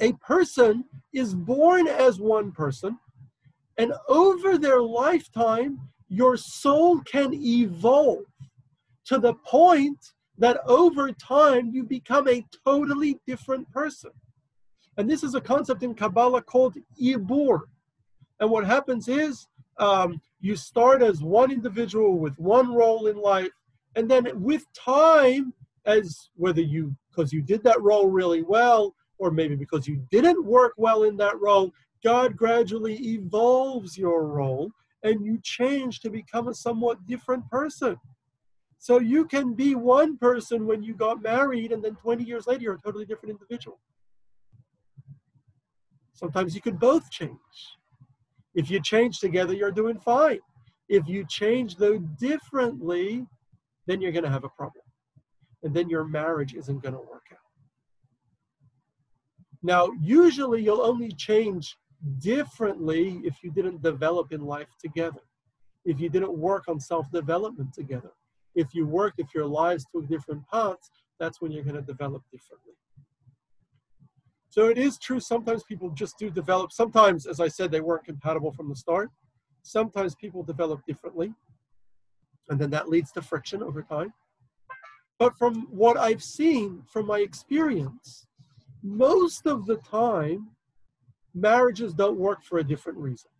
[0.00, 2.98] a person is born as one person,
[3.78, 8.24] and over their lifetime, your soul can evolve
[9.06, 9.98] to the point
[10.36, 14.10] that over time you become a totally different person.
[14.96, 17.60] And this is a concept in Kabbalah called Ibur.
[18.40, 19.46] And what happens is
[19.78, 23.50] um, you start as one individual with one role in life,
[23.96, 25.52] and then with time,
[25.84, 30.44] as whether you, because you did that role really well, or maybe because you didn't
[30.44, 31.72] work well in that role,
[32.04, 34.70] God gradually evolves your role
[35.02, 37.96] and you change to become a somewhat different person.
[38.78, 42.62] So you can be one person when you got married, and then 20 years later,
[42.62, 43.80] you're a totally different individual.
[46.12, 47.38] Sometimes you can both change.
[48.58, 50.40] If you change together, you're doing fine.
[50.88, 53.24] If you change though differently,
[53.86, 54.84] then you're going to have a problem.
[55.62, 57.38] And then your marriage isn't going to work out.
[59.62, 61.76] Now, usually you'll only change
[62.18, 65.22] differently if you didn't develop in life together,
[65.84, 68.10] if you didn't work on self development together.
[68.56, 70.90] If you work, if your lives took different paths,
[71.20, 72.74] that's when you're going to develop differently.
[74.50, 76.72] So it is true, sometimes people just do develop.
[76.72, 79.10] Sometimes, as I said, they weren't compatible from the start.
[79.62, 81.34] Sometimes people develop differently.
[82.48, 84.12] And then that leads to friction over time.
[85.18, 88.26] But from what I've seen, from my experience,
[88.82, 90.50] most of the time,
[91.34, 93.30] marriages don't work for a different reason.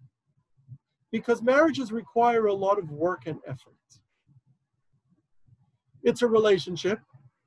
[1.10, 3.74] Because marriages require a lot of work and effort.
[6.02, 7.00] It's a relationship.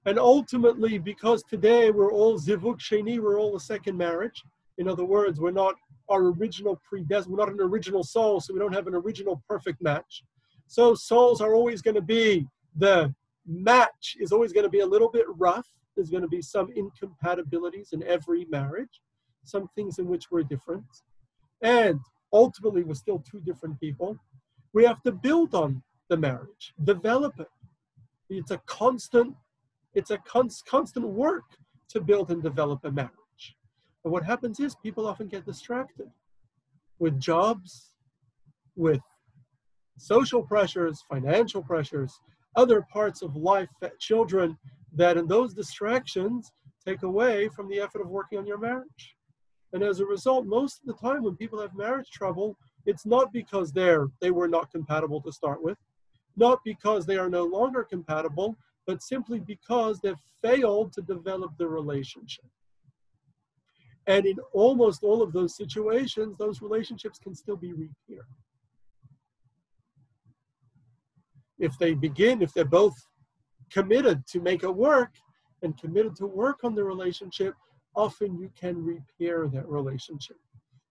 [0.06, 4.44] And ultimately, because today we're all zivug sheni, we're all a second marriage.
[4.78, 5.76] In other words, we're not
[6.10, 9.82] our original predestined, we're not an original soul, so we don't have an original perfect
[9.82, 10.24] match.
[10.68, 13.14] So souls are always going to be, the
[13.46, 15.68] match is always going to be a little bit rough.
[15.96, 19.02] There's going to be some incompatibilities in every marriage,
[19.44, 20.86] some things in which we're different.
[21.62, 22.00] And
[22.34, 24.18] ultimately, we're still two different people.
[24.74, 27.50] We have to build on the marriage, develop it.
[28.30, 29.36] It's a constant,
[29.94, 31.44] it's a cons- constant work
[31.90, 33.12] to build and develop a marriage.
[34.04, 36.10] And what happens is people often get distracted
[37.00, 37.96] with jobs,
[38.76, 39.02] with
[39.98, 42.20] social pressures, financial pressures,
[42.56, 44.58] other parts of life, children,
[44.94, 46.52] that in those distractions
[46.86, 49.16] take away from the effort of working on your marriage.
[49.74, 53.32] And as a result, most of the time when people have marriage trouble, it's not
[53.32, 55.78] because they're they were not compatible to start with,
[56.36, 61.68] not because they are no longer compatible, but simply because they've failed to develop the
[61.68, 62.46] relationship.
[64.08, 68.26] And in almost all of those situations, those relationships can still be repaired.
[71.60, 72.96] If they begin, if they're both
[73.72, 75.12] committed to make it work
[75.62, 77.54] and committed to work on the relationship,
[77.96, 80.38] often you can repair that relationship.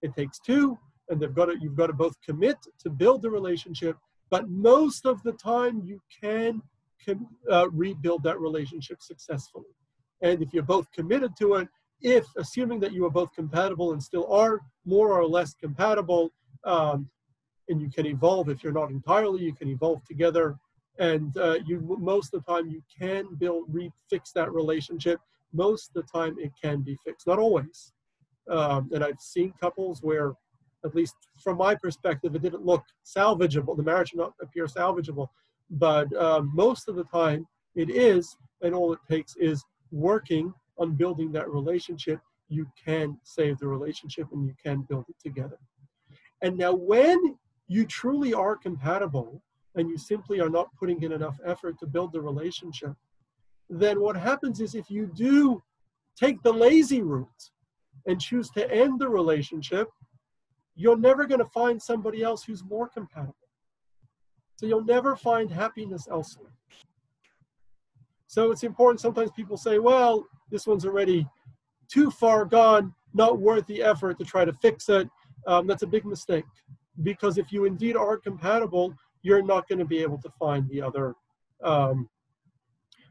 [0.03, 3.31] It takes two, and they've got to, you've got to both commit to build the
[3.31, 3.97] relationship,
[4.31, 6.63] but most of the time you can,
[7.05, 9.73] can uh, rebuild that relationship successfully.
[10.23, 11.69] And if you're both committed to it,
[12.03, 16.31] if assuming that you are both compatible and still are more or less compatible,
[16.65, 17.09] um,
[17.69, 20.57] and you can evolve if you're not entirely, you can evolve together,
[20.99, 25.21] and uh, you most of the time you can build refix that relationship.
[25.53, 27.93] Most of the time it can be fixed, not always.
[28.49, 30.35] Um, and I've seen couples where,
[30.85, 33.77] at least from my perspective, it didn't look salvageable.
[33.77, 35.29] The marriage did not appear salvageable,
[35.71, 40.97] but um, most of the time it is, and all it takes is working on
[40.97, 45.59] building that relationship, you can save the relationship and you can build it together.
[46.43, 47.37] And now, when
[47.69, 49.43] you truly are compatible
[49.77, 52.95] and you simply are not putting in enough effort to build the relationship,
[53.69, 55.63] then what happens is if you do
[56.19, 57.51] take the lazy route
[58.07, 59.89] and choose to end the relationship,
[60.75, 63.37] you're never going to find somebody else who's more compatible.
[64.61, 66.53] So you'll never find happiness elsewhere.
[68.27, 69.01] So it's important.
[69.01, 71.27] Sometimes people say, well, this one's already
[71.89, 75.09] too far gone, not worth the effort to try to fix it.
[75.47, 76.45] Um, that's a big mistake
[77.03, 78.93] because if you indeed are compatible,
[79.23, 81.15] you're not going to be able to find the other.
[81.65, 82.11] Um,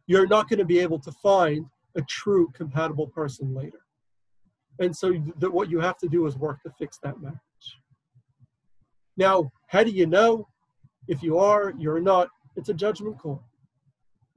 [0.05, 3.79] you're not going to be able to find a true compatible person later.
[4.77, 7.39] And so th- what you have to do is work to fix that marriage.
[9.17, 10.47] Now, how do you know
[11.07, 12.29] if you are, you're not?
[12.55, 13.43] It's a judgment call.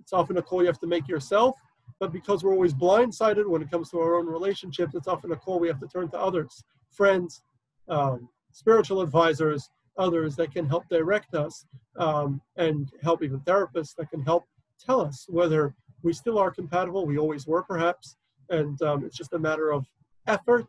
[0.01, 1.57] It's often a call you have to make yourself
[2.03, 5.37] but because we're always blindsided when it comes to our own relationships, it's often a
[5.37, 7.43] call we have to turn to others, friends,
[7.89, 11.65] um, spiritual advisors, others that can help direct us,
[11.99, 14.45] um, and help even therapists that can help
[14.85, 17.07] tell us whether we still are compatible.
[17.07, 18.17] We always were, perhaps,
[18.51, 19.87] and um, it's just a matter of
[20.27, 20.67] effort,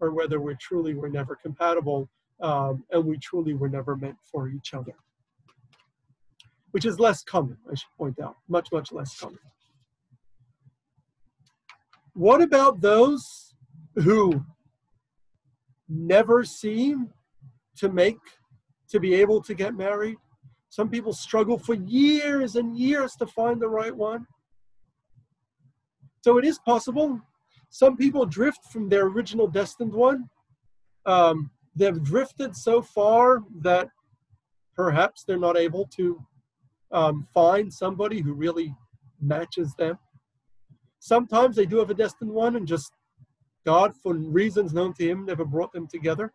[0.00, 2.08] or whether we truly were never compatible,
[2.40, 4.94] um, and we truly were never meant for each other.
[6.72, 9.38] Which is less common, I should point out, much, much less common.
[12.14, 13.54] What about those
[13.96, 14.44] who
[15.88, 17.10] never seem
[17.76, 18.18] to make,
[18.90, 20.16] to be able to get married?
[20.70, 24.26] Some people struggle for years and years to find the right one.
[26.22, 27.20] So it is possible.
[27.68, 30.30] Some people drift from their original destined one.
[31.04, 33.88] Um, they've drifted so far that
[34.74, 36.22] perhaps they're not able to
[36.92, 38.74] um, find somebody who really
[39.20, 39.98] matches them.
[40.98, 42.92] Sometimes they do have a destined one, and just
[43.64, 46.32] God, for reasons known to Him, never brought them together.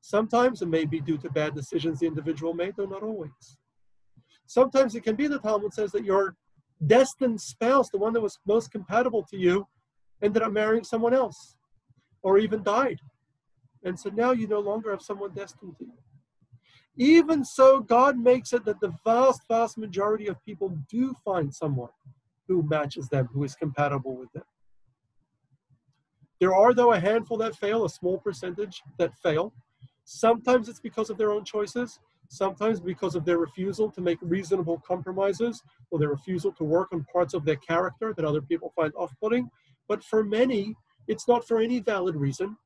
[0.00, 3.58] Sometimes it may be due to bad decisions the individual made, though not always.
[4.46, 6.36] Sometimes it can be the Talmud says that your
[6.86, 9.66] destined spouse, the one that was most compatible to you,
[10.22, 11.56] ended up marrying someone else
[12.22, 13.00] or even died.
[13.82, 15.92] And so now you no longer have someone destined to you.
[16.96, 21.90] Even so, God makes it that the vast, vast majority of people do find someone
[22.48, 24.44] who matches them, who is compatible with them.
[26.40, 29.52] There are, though, a handful that fail, a small percentage that fail.
[30.04, 31.98] Sometimes it's because of their own choices.
[32.28, 37.04] sometimes because of their refusal to make reasonable compromises or their refusal to work on
[37.12, 39.48] parts of their character that other people find off putting.
[39.88, 40.74] But for many,
[41.06, 42.56] it's not for any valid reason.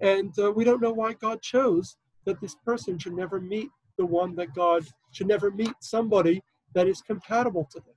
[0.00, 4.04] And uh, we don't know why God chose that this person should never meet the
[4.04, 6.42] one that God should never meet somebody
[6.74, 7.94] that is compatible to them.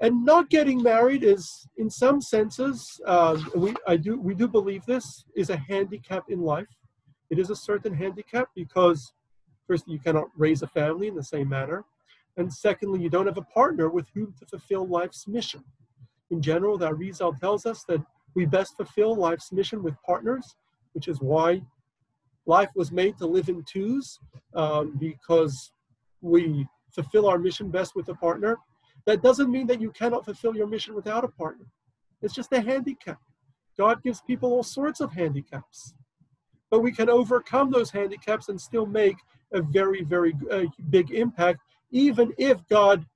[0.00, 4.84] And not getting married is, in some senses, um, we I do we do believe
[4.84, 6.68] this is a handicap in life.
[7.30, 9.12] It is a certain handicap because,
[9.66, 11.84] first, you cannot raise a family in the same manner,
[12.36, 15.64] and secondly, you don't have a partner with whom to fulfill life's mission.
[16.30, 18.02] In general, that Arizal tells us that
[18.34, 20.56] we best fulfill life's mission with partners,
[20.92, 21.62] which is why
[22.46, 24.18] life was made to live in twos,
[24.54, 25.72] um, because
[26.20, 28.56] we fulfill our mission best with a partner.
[29.04, 31.66] That doesn't mean that you cannot fulfill your mission without a partner.
[32.22, 33.20] It's just a handicap.
[33.78, 35.94] God gives people all sorts of handicaps.
[36.70, 39.16] But we can overcome those handicaps and still make
[39.52, 43.06] a very, very uh, big impact, even if God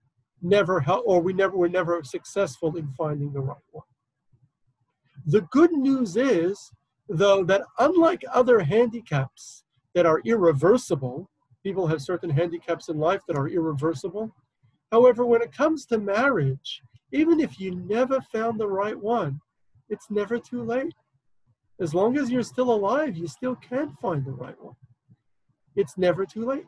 [0.43, 3.85] never help or we never were never successful in finding the right one.
[5.27, 6.71] The good news is,
[7.11, 11.29] though, that unlike other handicaps that are irreversible,
[11.63, 14.35] people have certain handicaps in life that are irreversible.
[14.93, 16.83] However, when it comes to marriage,
[17.13, 19.41] even if you never found the right one,
[19.89, 20.95] it's never too late.
[21.81, 24.77] As long as you're still alive, you still can find the right one.
[25.77, 26.65] It's never too late.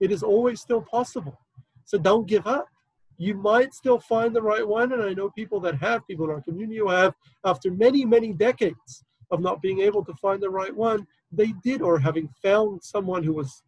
[0.00, 1.38] It is always still possible.
[1.84, 2.68] So don't give up.
[3.16, 4.92] You might still find the right one.
[4.92, 7.14] And I know people that have, people in our community who have,
[7.44, 11.82] after many, many decades of not being able to find the right one, they did,
[11.82, 13.62] or having found someone who was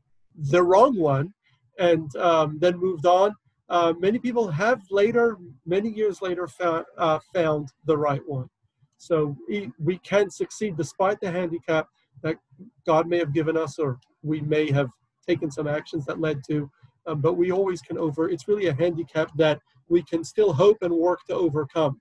[0.51, 1.33] the wrong one
[1.79, 3.35] and um, then moved on
[3.71, 8.51] uh, many people have later, many years later, found, uh, found the right one.
[8.99, 9.37] So
[9.79, 11.87] we, can succeed despite the handicap
[12.23, 12.37] that
[12.85, 14.91] God may have given us, or we may have
[15.27, 16.69] taken some actions that led to.
[17.07, 18.29] Um, but we always can over.
[18.29, 22.01] It's really a handicap that we can still hope and work to overcome.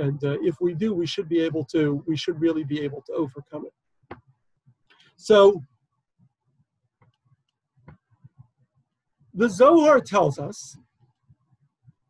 [0.00, 2.02] And uh, if we do, we should be able to.
[2.06, 4.16] We should really be able to overcome it.
[5.16, 5.62] So
[9.34, 10.76] the Zohar tells us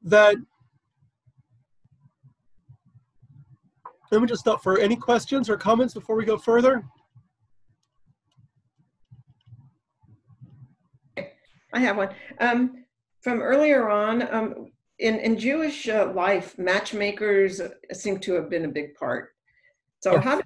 [0.03, 0.37] that
[4.13, 6.85] let me just stop for any questions or comments before we go further.
[11.73, 12.11] I have one.
[12.41, 12.85] Um,
[13.21, 17.61] from earlier on, um, in, in Jewish uh, life, matchmakers
[17.93, 19.31] seem to have been a big part.
[20.01, 20.43] So how do,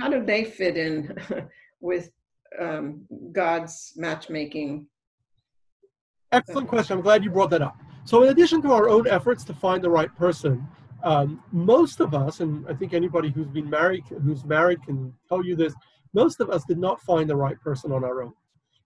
[0.00, 1.16] how do they fit in
[1.80, 2.10] with
[2.58, 4.86] um, God's matchmaking?
[6.32, 6.96] Excellent question.
[6.96, 7.76] I'm glad you brought that up.
[8.04, 10.66] So, in addition to our own efforts to find the right person,
[11.02, 15.44] um, most of us, and I think anybody who's been married, who's married, can tell
[15.44, 15.74] you this.
[16.14, 18.32] Most of us did not find the right person on our own.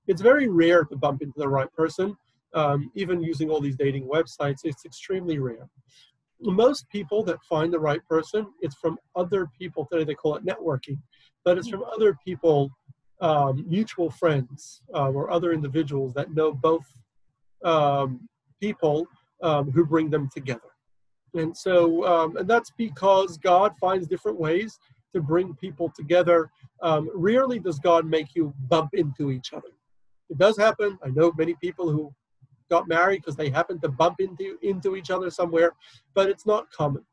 [0.07, 2.16] It's very rare to bump into the right person,
[2.55, 4.61] um, even using all these dating websites.
[4.64, 5.68] It's extremely rare.
[6.40, 9.86] Most people that find the right person, it's from other people.
[9.90, 10.98] Today they call it networking,
[11.44, 12.70] but it's from other people,
[13.20, 16.86] um, mutual friends, uh, or other individuals that know both
[17.64, 18.26] um,
[18.61, 19.07] people
[19.42, 20.61] um, who bring them together.
[21.34, 24.78] And so, um, and that's because God finds different ways
[25.12, 26.51] to bring people together.
[27.14, 29.68] Rarely does God make you bump into each other.
[30.30, 30.98] It does happen.
[31.05, 32.14] I know many people who
[32.71, 35.73] got married because they happened to bump into into each other somewhere,
[36.14, 37.05] but it's not common.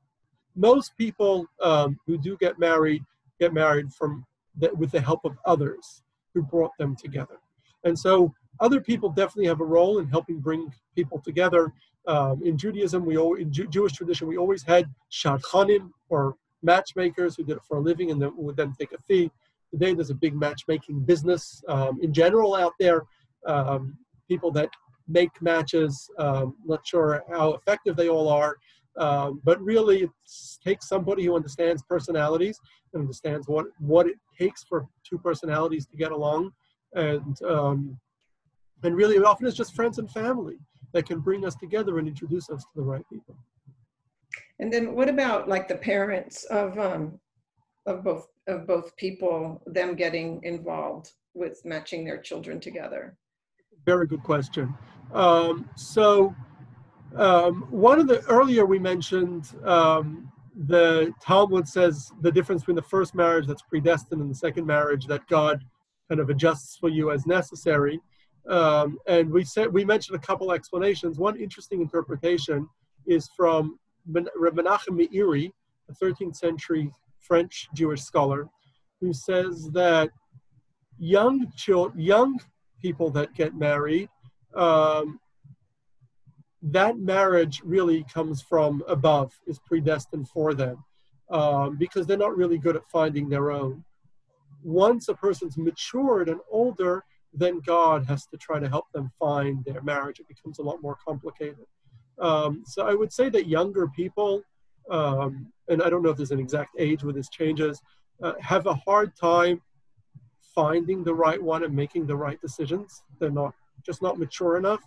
[0.56, 3.04] Most people um, who do get married
[3.40, 4.26] get married from
[4.58, 6.02] the, with the help of others
[6.34, 7.38] who brought them together.
[7.84, 11.74] And so other people definitely have a role in helping bring people together.
[12.08, 17.36] Um, in Judaism, we always, in Jew, Jewish tradition, we always had shadchanim or matchmakers
[17.36, 19.30] who did it for a living and then would then take a fee.
[19.72, 23.04] Today, there's a big matchmaking business um, in general out there.
[23.46, 23.98] Um,
[24.28, 24.70] people that
[25.08, 28.58] make matches, um, not sure how effective they all are,
[28.98, 30.10] um, but really it
[30.64, 32.60] takes somebody who understands personalities
[32.94, 36.52] and understands what, what it takes for two personalities to get along
[36.94, 38.00] and um,
[38.84, 40.58] and really, often it's just friends and family
[40.94, 43.36] that can bring us together and introduce us to the right people.
[44.60, 47.20] And then what about like the parents of um,
[47.86, 53.18] of both of both people, them getting involved with matching their children together?
[53.88, 54.74] Very good question.
[55.14, 56.36] Um, so
[57.16, 60.30] um, one of the earlier we mentioned um,
[60.66, 65.06] the Talmud says the difference between the first marriage that's predestined and the second marriage
[65.06, 65.64] that God
[66.10, 68.02] kind of adjusts for you as necessary.
[68.50, 71.18] Um, and we said we mentioned a couple explanations.
[71.18, 72.68] One interesting interpretation
[73.06, 75.50] is from Rabbi Menachem Meiri,
[75.90, 78.50] a 13th century French Jewish scholar,
[79.00, 80.10] who says that
[81.00, 82.38] young children, young
[82.82, 84.10] people that get married,
[84.56, 85.20] um,
[86.62, 90.84] that marriage really comes from above, is predestined for them,
[91.30, 93.84] um, because they're not really good at finding their own.
[94.64, 97.04] Once a person's matured and older,
[97.34, 100.20] then God has to try to help them find their marriage.
[100.20, 101.66] It becomes a lot more complicated.
[102.20, 104.42] Um, so I would say that younger people,
[104.90, 107.80] um, and I don't know if there's an exact age where this changes,
[108.24, 109.62] uh, have a hard time
[110.58, 113.04] finding the right one and making the right decisions.
[113.20, 113.54] They're not
[113.86, 114.82] just not mature enough.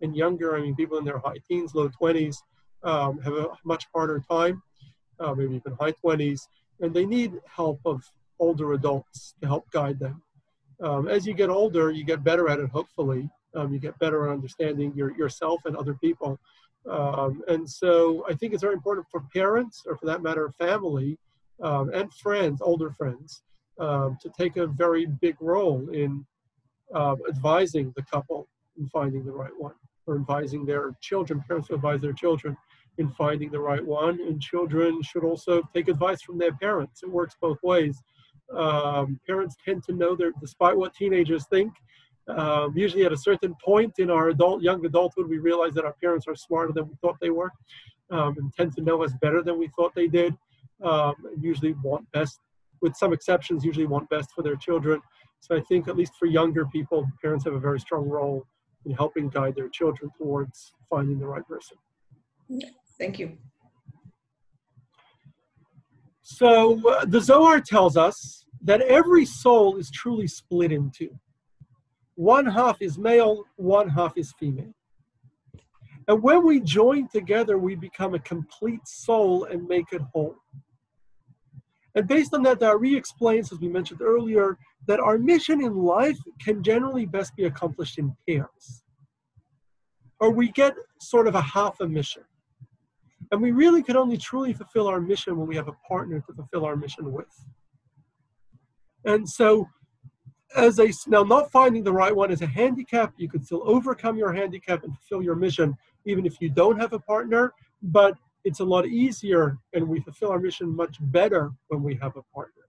[0.00, 2.38] And younger, I mean, people in their high teens, low 20s,
[2.82, 4.60] um, have a much harder time,
[5.20, 6.40] uh, maybe even high 20s,
[6.80, 8.02] and they need help of
[8.40, 10.20] older adults to help guide them.
[10.82, 13.30] Um, as you get older, you get better at it, hopefully.
[13.54, 16.40] Um, you get better at understanding your, yourself and other people.
[16.90, 21.16] Um, and so I think it's very important for parents, or for that matter, family,
[21.62, 23.44] um, and friends, older friends,
[23.82, 26.24] um, to take a very big role in
[26.94, 29.74] uh, advising the couple in finding the right one,
[30.06, 31.42] or advising their children.
[31.46, 32.56] Parents advise their children
[32.98, 37.02] in finding the right one, and children should also take advice from their parents.
[37.02, 37.96] It works both ways.
[38.54, 41.72] Um, parents tend to know their, despite what teenagers think,
[42.28, 45.96] um, usually at a certain point in our adult, young adulthood, we realize that our
[46.00, 47.50] parents are smarter than we thought they were,
[48.10, 50.34] um, and tend to know us better than we thought they did.
[50.82, 52.40] Um, and usually want best
[52.82, 55.00] with some exceptions, usually want best for their children.
[55.40, 58.44] So I think at least for younger people, parents have a very strong role
[58.84, 61.76] in helping guide their children towards finding the right person.
[62.98, 63.38] Thank you.
[66.22, 71.10] So uh, the Zohar tells us that every soul is truly split in two.
[72.14, 74.72] One half is male, one half is female.
[76.08, 80.36] And when we join together, we become a complete soul and make it whole.
[81.94, 86.18] And based on that, the explains, as we mentioned earlier, that our mission in life
[86.40, 88.82] can generally best be accomplished in pairs.
[90.18, 92.22] Or we get sort of a half a mission.
[93.30, 96.32] And we really can only truly fulfill our mission when we have a partner to
[96.34, 97.26] fulfill our mission with.
[99.04, 99.68] And so,
[100.54, 104.16] as a now not finding the right one is a handicap, you can still overcome
[104.16, 105.74] your handicap and fulfill your mission,
[106.04, 107.52] even if you don't have a partner.
[107.82, 112.16] But it's a lot easier and we fulfill our mission much better when we have
[112.16, 112.62] a partner.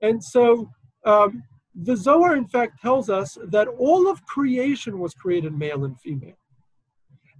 [0.00, 0.70] And so
[1.04, 1.42] um,
[1.74, 6.36] the Zohar, in fact, tells us that all of creation was created male and female.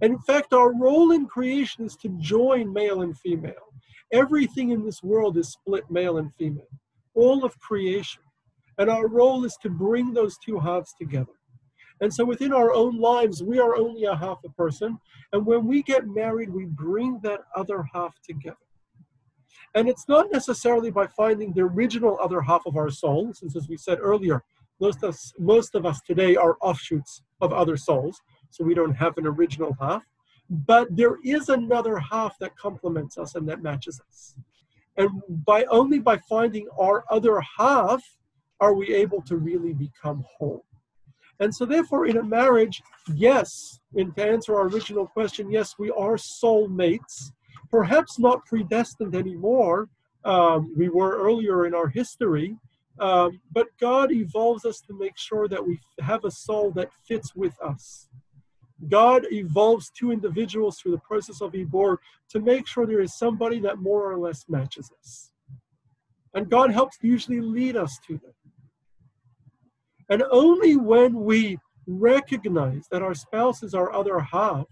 [0.01, 3.53] And in fact, our role in creation is to join male and female.
[4.11, 6.67] Everything in this world is split male and female,
[7.13, 8.21] all of creation.
[8.77, 11.33] And our role is to bring those two halves together.
[12.01, 14.97] And so within our own lives, we are only a half a person.
[15.31, 18.57] And when we get married, we bring that other half together.
[19.75, 23.67] And it's not necessarily by finding the original other half of our soul, since as
[23.67, 24.43] we said earlier,
[24.79, 28.93] most of, us, most of us today are offshoots of other souls, so we don't
[28.95, 30.03] have an original half.
[30.49, 34.35] But there is another half that complements us and that matches us.
[34.97, 35.09] And
[35.45, 38.03] by only by finding our other half
[38.59, 40.65] are we able to really become whole.
[41.39, 42.81] And so, therefore, in a marriage,
[43.13, 47.31] yes, and to answer our original question, yes, we are soulmates,
[47.69, 49.89] perhaps not predestined anymore.
[50.25, 52.55] Um, we were earlier in our history,
[52.99, 57.35] um, but God evolves us to make sure that we have a soul that fits
[57.35, 58.07] with us.
[58.89, 61.97] God evolves two individuals through the process of Ibor
[62.29, 65.31] to make sure there is somebody that more or less matches us.
[66.33, 68.33] And God helps usually lead us to them.
[70.09, 74.65] And only when we recognize that our spouse is our other half,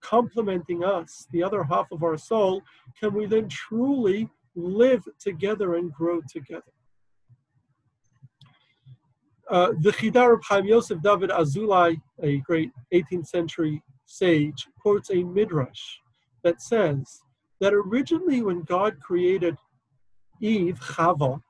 [0.00, 2.62] complementing us, the other half of our soul,
[2.98, 6.62] can we then truly live together and grow together.
[9.50, 15.22] Uh, the Chidar of Chaim Yosef David Azulai, a great 18th century sage, quotes a
[15.22, 15.98] midrash
[16.42, 17.20] that says
[17.60, 19.56] that originally when God created
[20.40, 21.40] Eve, Chava,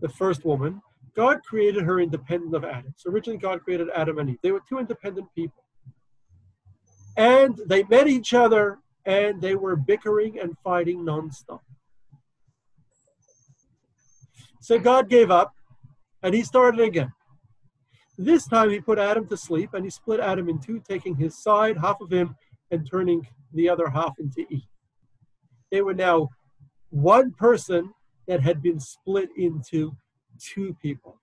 [0.00, 0.80] the first woman,
[1.14, 2.94] God created her independent of Adam.
[2.96, 4.38] So originally, God created Adam and Eve.
[4.42, 5.64] They were two independent people.
[7.16, 11.60] And they met each other and they were bickering and fighting nonstop.
[14.60, 15.52] So God gave up
[16.22, 17.12] and he started again.
[18.16, 21.42] This time he put Adam to sleep and he split Adam in two, taking his
[21.42, 22.36] side, half of him,
[22.70, 24.62] and turning the other half into Eve.
[25.70, 26.28] They were now
[26.90, 27.92] one person
[28.28, 29.96] that had been split into
[30.38, 31.18] two people.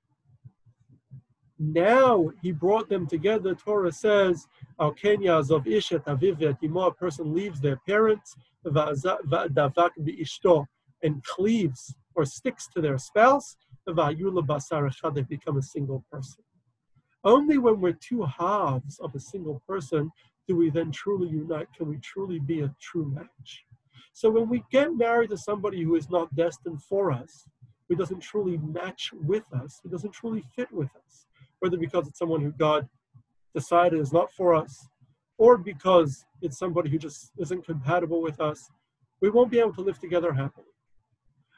[1.58, 3.54] Now he brought them together.
[3.54, 4.48] Torah says,
[4.80, 8.36] Al ken ya'azov ish et aviv ve'et, a person leaves their parents,
[8.66, 9.92] davak
[11.04, 13.56] and cleaves or sticks to their spouse,
[13.86, 16.44] they become a single person.
[17.24, 20.12] Only when we're two halves of a single person
[20.48, 23.66] do we then truly unite, can we truly be a true match.
[24.14, 27.46] So when we get married to somebody who is not destined for us,
[27.90, 31.26] who doesn't truly match with us, who doesn't truly fit with us,
[31.60, 32.88] whether because it's someone who God
[33.56, 34.88] decided is not for us,
[35.40, 38.70] or because it's somebody who just isn't compatible with us,
[39.22, 40.68] we won't be able to live together happily.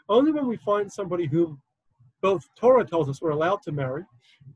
[0.07, 1.61] Only when we find somebody whom
[2.21, 4.05] both Torah tells us we're allowed to marry,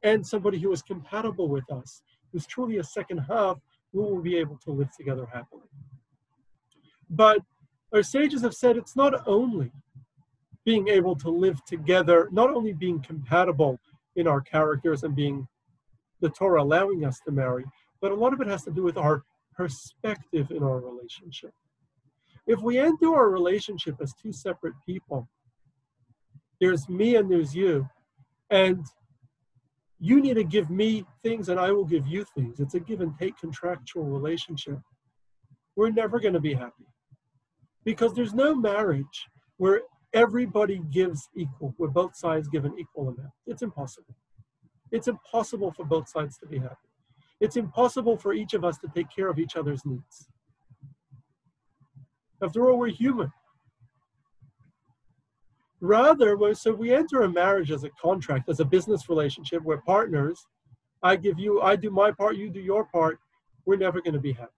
[0.03, 2.01] and somebody who is compatible with us,
[2.31, 3.59] who's truly a second half,
[3.91, 5.63] we will be able to live together happily.
[7.09, 7.39] But
[7.93, 9.71] our sages have said it's not only
[10.65, 13.79] being able to live together, not only being compatible
[14.15, 15.47] in our characters and being
[16.21, 17.63] the Torah allowing us to marry,
[18.01, 19.23] but a lot of it has to do with our
[19.55, 21.51] perspective in our relationship.
[22.47, 25.27] If we enter our relationship as two separate people,
[26.59, 27.87] there's me and there's you,
[28.49, 28.85] and
[29.99, 32.59] you need to give me things and I will give you things.
[32.59, 34.79] It's a give and take contractual relationship.
[35.75, 36.85] We're never going to be happy
[37.83, 39.81] because there's no marriage where
[40.15, 43.33] everybody gives equal, where both sides give an equal amount.
[43.45, 44.15] It's impossible.
[44.91, 46.75] It's impossible for both sides to be happy.
[47.41, 50.29] It's impossible for each of us to take care of each other's needs.
[52.41, 53.31] After all, we're human.
[55.81, 60.47] Rather, so we enter a marriage as a contract, as a business relationship, we're partners.
[61.03, 63.19] I give you, I do my part, you do your part.
[63.65, 64.51] We're never going to be happy.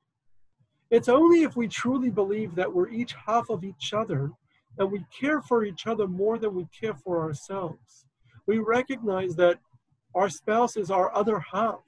[0.92, 4.32] It's only if we truly believe that we're each half of each other
[4.78, 8.06] and we care for each other more than we care for ourselves.
[8.46, 9.60] We recognize that
[10.16, 11.80] our spouse is our other half.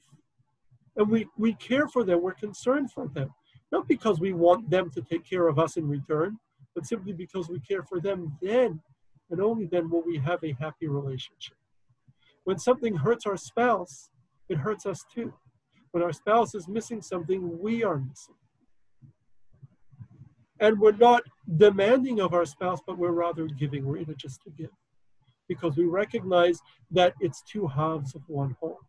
[0.95, 3.29] And we, we care for them, we're concerned for them.
[3.71, 6.37] Not because we want them to take care of us in return,
[6.75, 8.37] but simply because we care for them.
[8.41, 8.81] Then
[9.29, 11.55] and only then will we have a happy relationship.
[12.43, 14.09] When something hurts our spouse,
[14.49, 15.33] it hurts us too.
[15.91, 18.35] When our spouse is missing something, we are missing.
[20.59, 21.23] And we're not
[21.57, 23.85] demanding of our spouse, but we're rather giving.
[23.85, 24.69] We're in it just to give.
[25.47, 26.59] Because we recognize
[26.91, 28.79] that it's two halves of one whole.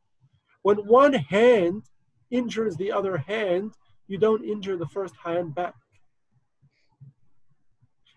[0.62, 1.84] When one hand
[2.30, 3.72] injures the other hand,
[4.08, 5.74] you don't injure the first hand back.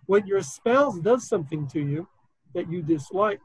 [0.05, 2.07] When your spouse does something to you
[2.53, 3.39] that you dislike,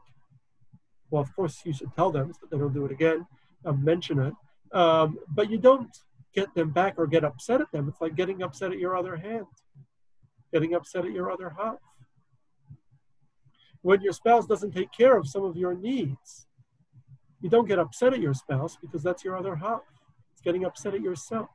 [1.09, 3.25] well, of course, you should tell them so they don't do it again,
[3.65, 4.33] uh, mention it.
[4.77, 5.89] Um, but you don't
[6.35, 7.87] get them back or get upset at them.
[7.87, 9.45] It's like getting upset at your other hand
[10.53, 11.77] getting upset at your other half.
[13.81, 16.47] When your spouse doesn't take care of some of your needs,
[17.41, 19.81] you don't get upset at your spouse because that's your other half.
[20.33, 21.49] It's getting upset at yourself.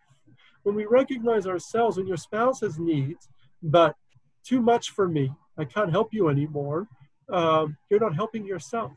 [0.63, 3.29] When we recognize ourselves, when your spouse has needs,
[3.63, 3.95] but
[4.43, 6.89] too much for me, I can't help you anymore,
[7.31, 8.93] um, you're not helping yourself.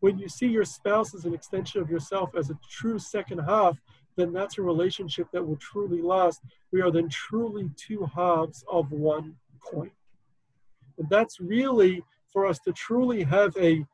[0.00, 3.78] When you see your spouse as an extension of yourself, as a true second half,
[4.16, 6.40] then that's a relationship that will truly last.
[6.72, 9.90] We are then truly two halves of one coin.
[10.98, 12.02] And that's really
[12.32, 13.84] for us to truly have a,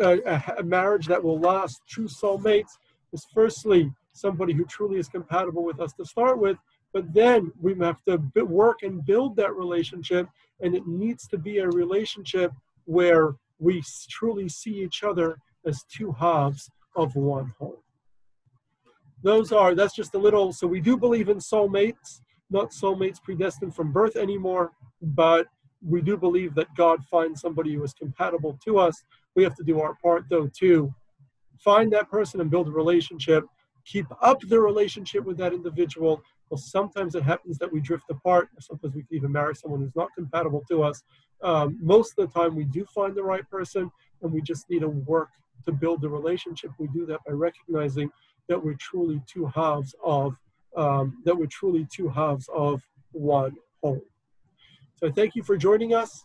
[0.00, 2.72] a, a marriage that will last, true soulmates,
[3.12, 6.56] is firstly somebody who truly is compatible with us to start with,
[6.92, 10.28] but then we have to work and build that relationship,
[10.60, 12.52] and it needs to be a relationship
[12.84, 17.82] where we truly see each other as two halves of one whole
[19.22, 23.74] those are that's just a little so we do believe in soulmates not soulmates predestined
[23.74, 25.46] from birth anymore but
[25.86, 29.02] we do believe that god finds somebody who is compatible to us.
[29.34, 30.94] We have to do our part though to
[31.58, 33.44] find that person and build a relationship
[33.86, 36.22] keep up the relationship with that individual.
[36.50, 39.96] Well sometimes it happens that we drift apart sometimes we can even marry someone who's
[39.96, 41.02] not compatible to us.
[41.42, 43.90] Um, most of the time we do find the right person
[44.22, 45.30] and we just need to work
[45.64, 46.70] to build the relationship.
[46.78, 48.10] We do that by recognizing
[48.50, 50.36] that we're truly two halves of
[50.76, 52.82] um, that we're truly two halves of
[53.12, 54.02] one whole.
[54.96, 56.24] So thank you for joining us.